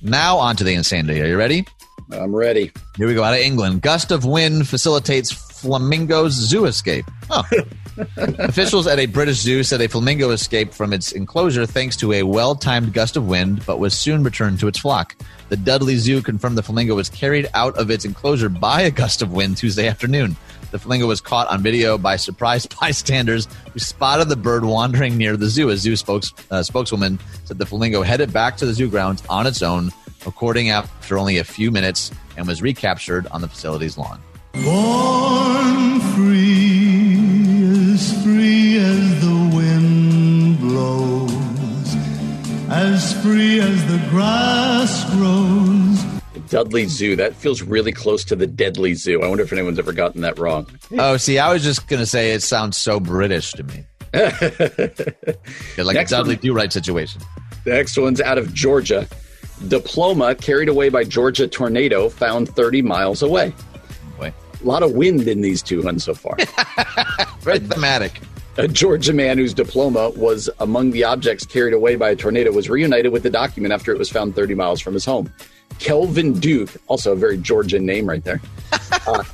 [0.02, 1.23] Now on to the insanity.
[1.23, 1.65] Are you ready?
[2.11, 2.73] I'm ready.
[2.97, 3.23] Here we go.
[3.23, 3.82] Out of England.
[3.82, 7.06] Gust of wind facilitates flamingo's zoo escape.
[8.16, 12.23] Officials at a British zoo said a flamingo escaped from its enclosure thanks to a
[12.23, 15.16] well timed gust of wind, but was soon returned to its flock.
[15.48, 19.23] The Dudley Zoo confirmed the flamingo was carried out of its enclosure by a gust
[19.23, 20.36] of wind Tuesday afternoon.
[20.74, 25.36] The flamingo was caught on video by surprised bystanders who spotted the bird wandering near
[25.36, 25.68] the zoo.
[25.68, 29.46] A zoo spokes, uh, spokeswoman said the flamingo headed back to the zoo grounds on
[29.46, 29.92] its own,
[30.26, 34.20] according after only a few minutes, and was recaptured on the facility's lawn.
[34.64, 41.94] Born free, as free as the wind blows,
[42.68, 45.84] as free as the grass grows.
[46.48, 47.16] Dudley Zoo.
[47.16, 49.22] That feels really close to the Deadly Zoo.
[49.22, 50.66] I wonder if anyone's ever gotten that wrong.
[50.98, 53.84] Oh, see, I was just going to say it sounds so British to me.
[54.14, 56.42] like Next a Dudley one.
[56.42, 57.20] Do Right situation.
[57.64, 59.08] The next one's out of Georgia.
[59.68, 63.52] Diploma carried away by Georgia tornado found 30 miles away.
[64.18, 66.36] Boy, A lot of wind in these two, ones so far.
[67.40, 68.20] very thematic.
[68.56, 72.70] A Georgia man whose diploma was among the objects carried away by a tornado was
[72.70, 75.32] reunited with the document after it was found 30 miles from his home.
[75.81, 78.40] Kelvin Duke, also a very Georgian name right there,
[79.09, 79.24] uh,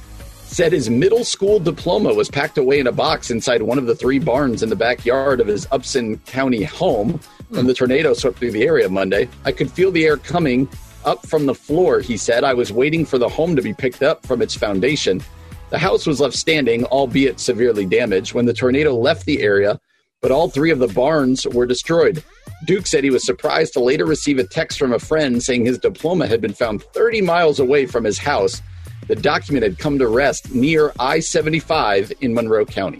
[0.45, 3.95] said his middle school diploma was packed away in a box inside one of the
[3.95, 7.21] three barns in the backyard of his Upson County home
[7.51, 9.29] when the tornado swept through the area Monday.
[9.45, 10.67] I could feel the air coming
[11.05, 12.43] up from the floor, he said.
[12.43, 15.23] I was waiting for the home to be picked up from its foundation.
[15.71, 19.79] The house was left standing, albeit severely damaged, when the tornado left the area,
[20.21, 22.23] but all three of the barns were destroyed.
[22.67, 25.79] Duke said he was surprised to later receive a text from a friend saying his
[25.79, 28.61] diploma had been found 30 miles away from his house.
[29.07, 32.99] The document had come to rest near I 75 in Monroe County.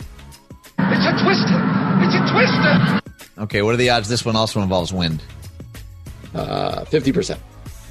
[0.79, 1.61] It's a twister!
[2.03, 3.43] It's a twister!
[3.43, 5.23] Okay, what are the odds this one also involves wind?
[6.35, 7.37] Uh, 50%.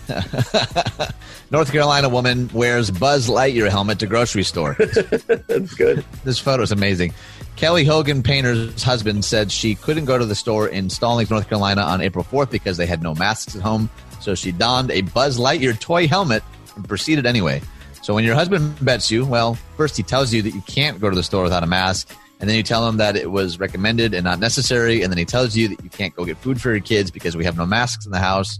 [1.51, 4.73] North Carolina woman wears Buzz Lightyear helmet to grocery store.
[5.47, 6.05] That's good.
[6.23, 7.13] this photo is amazing.
[7.55, 11.81] Kelly Hogan Painter's husband said she couldn't go to the store in Stallings, North Carolina
[11.81, 13.89] on April 4th because they had no masks at home.
[14.21, 16.43] So she donned a Buzz Lightyear toy helmet
[16.75, 17.61] and proceeded anyway.
[18.01, 21.09] So when your husband bets you, well, first he tells you that you can't go
[21.09, 24.13] to the store without a mask, and then you tell him that it was recommended
[24.13, 26.71] and not necessary, and then he tells you that you can't go get food for
[26.71, 28.59] your kids because we have no masks in the house.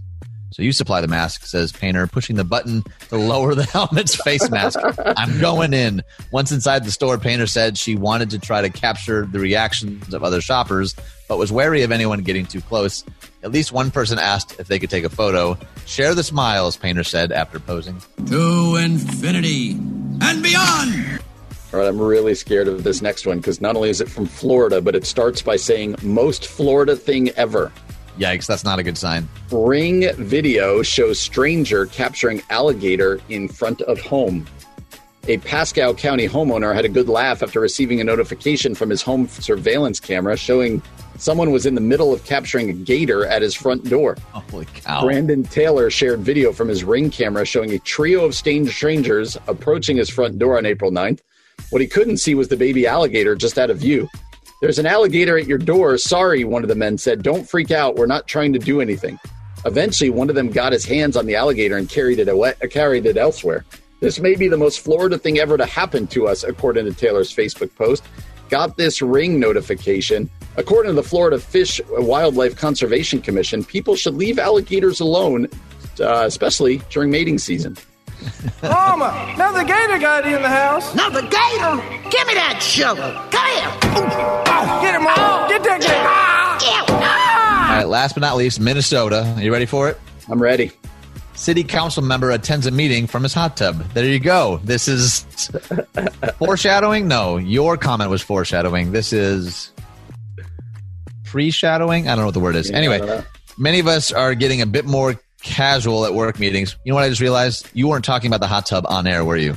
[0.52, 4.50] So you supply the mask, says Painter, pushing the button to lower the helmet's face
[4.50, 4.78] mask.
[5.16, 6.02] I'm going in.
[6.32, 10.24] Once inside the store, Painter said she wanted to try to capture the reactions of
[10.24, 10.94] other shoppers,
[11.28, 13.04] but was wary of anyone getting too close.
[13.42, 15.56] At least one person asked if they could take a photo.
[15.86, 18.02] Share the smiles, Painter said after posing.
[18.26, 19.72] To infinity
[20.20, 21.20] and beyond.
[21.72, 24.26] All right, I'm really scared of this next one because not only is it from
[24.26, 27.70] Florida, but it starts by saying most Florida thing ever.
[28.18, 29.28] Yikes, that's not a good sign.
[29.50, 34.46] Ring video shows stranger capturing alligator in front of home.
[35.28, 39.28] A Pasco County homeowner had a good laugh after receiving a notification from his home
[39.28, 40.82] surveillance camera showing
[41.18, 44.16] someone was in the middle of capturing a gator at his front door.
[44.32, 45.02] Holy cow.
[45.02, 49.98] Brandon Taylor shared video from his ring camera showing a trio of strange strangers approaching
[49.98, 51.20] his front door on April 9th.
[51.68, 54.08] What he couldn't see was the baby alligator just out of view.
[54.60, 55.96] There's an alligator at your door.
[55.96, 57.22] Sorry, one of the men said.
[57.22, 57.96] Don't freak out.
[57.96, 59.18] We're not trying to do anything.
[59.64, 62.66] Eventually, one of them got his hands on the alligator and carried it away, uh,
[62.66, 63.64] carried it elsewhere.
[64.00, 67.34] This may be the most Florida thing ever to happen to us, according to Taylor's
[67.34, 68.02] Facebook post.
[68.50, 70.28] Got this ring notification.
[70.56, 75.46] According to the Florida Fish Wildlife Conservation Commission, people should leave alligators alone,
[76.00, 77.76] uh, especially during mating season.
[78.62, 80.94] Mama, now the gator got in the house.
[80.94, 82.10] Now the gator!
[82.10, 83.12] Give me that shovel.
[83.30, 83.70] Come here!
[84.82, 85.16] Get him, Mama!
[85.18, 85.46] Oh.
[85.48, 86.66] Get that gator!
[86.66, 87.70] Yeah.
[87.70, 89.32] All right, last but not least, Minnesota.
[89.36, 89.98] Are you ready for it?
[90.28, 90.72] I'm ready.
[91.34, 93.82] City council member attends a meeting from his hot tub.
[93.94, 94.60] There you go.
[94.62, 95.24] This is
[96.38, 97.08] foreshadowing.
[97.08, 98.92] No, your comment was foreshadowing.
[98.92, 99.72] This is
[101.24, 102.08] pre-shadowing.
[102.08, 102.70] I don't know what the word is.
[102.70, 103.22] Anyway,
[103.56, 106.76] many of us are getting a bit more casual at work meetings.
[106.84, 107.68] You know what I just realized?
[107.74, 109.54] You weren't talking about the hot tub on air, were you?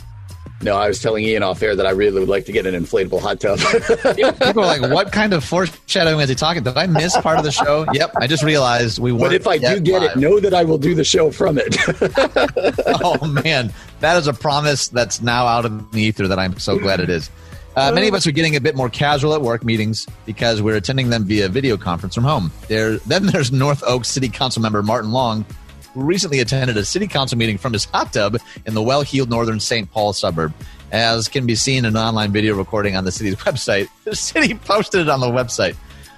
[0.64, 2.74] No, I was telling Ian off air that I really would like to get an
[2.74, 3.60] inflatable hot tub.
[4.40, 7.44] People are like, "What kind of foreshadowing is he talking?" Did I miss part of
[7.44, 7.86] the show?
[7.92, 9.24] Yep, I just realized we weren't.
[9.24, 10.12] but if I do get live.
[10.12, 11.76] it, know that I will do the show from it.
[13.04, 16.28] oh man, that is a promise that's now out of the ether.
[16.30, 17.30] That I'm so glad it is.
[17.76, 20.76] Uh, many of us are getting a bit more casual at work meetings because we're
[20.76, 22.52] attending them via video conference from home.
[22.68, 25.44] There, then there's North Oaks City Council member Martin Long,
[25.94, 29.60] who recently attended a city council meeting from his hot tub in the well-heeled northern
[29.60, 29.90] St.
[29.92, 30.54] Paul suburb.
[30.92, 34.54] As can be seen in an online video recording on the city's website, the city
[34.56, 35.76] posted it on the website.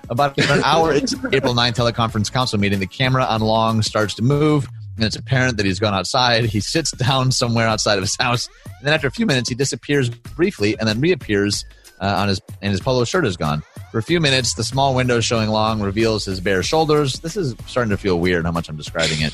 [0.09, 4.13] About an hour into the April 9 teleconference council meeting, the camera on Long starts
[4.15, 6.45] to move, and it's apparent that he's gone outside.
[6.45, 9.55] He sits down somewhere outside of his house, and then after a few minutes, he
[9.55, 11.65] disappears briefly and then reappears
[12.01, 13.63] uh, on his and his polo shirt is gone.
[13.91, 17.19] For a few minutes, the small window showing Long reveals his bare shoulders.
[17.19, 19.33] This is starting to feel weird how much I'm describing it.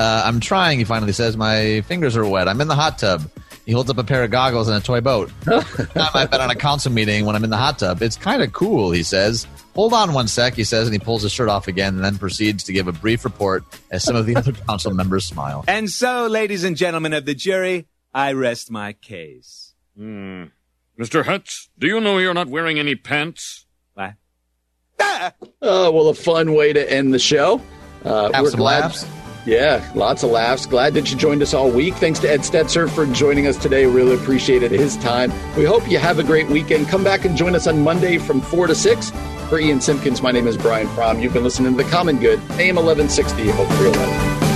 [0.00, 1.36] Uh, I'm trying, he finally says.
[1.36, 2.48] My fingers are wet.
[2.48, 3.30] I'm in the hot tub.
[3.66, 5.30] He holds up a pair of goggles and a toy boat.
[5.94, 8.00] I've been on a council meeting when I'm in the hot tub.
[8.00, 9.46] It's kind of cool, he says.
[9.74, 12.16] Hold on one sec, he says, and he pulls his shirt off again and then
[12.18, 15.64] proceeds to give a brief report as some of the other council members smile.
[15.68, 19.74] And so, ladies and gentlemen of the jury, I rest my case.
[19.98, 20.48] Mr.
[20.98, 23.66] Hutz, do you know you're not wearing any pants?
[23.94, 24.14] What?
[25.62, 27.60] Oh, well, a fun way to end the show.
[28.04, 29.06] Uh, Have we're some glad- laughs.
[29.46, 30.66] Yeah, lots of laughs.
[30.66, 31.94] Glad that you joined us all week.
[31.94, 33.86] Thanks to Ed Stetzer for joining us today.
[33.86, 35.32] Really appreciated his time.
[35.56, 36.88] We hope you have a great weekend.
[36.88, 39.10] Come back and join us on Monday from 4 to 6.
[39.48, 41.20] For Ian Simpkins, my name is Brian Fromm.
[41.20, 44.49] You've been listening to The Common Good, AM 1160, Hope for your life.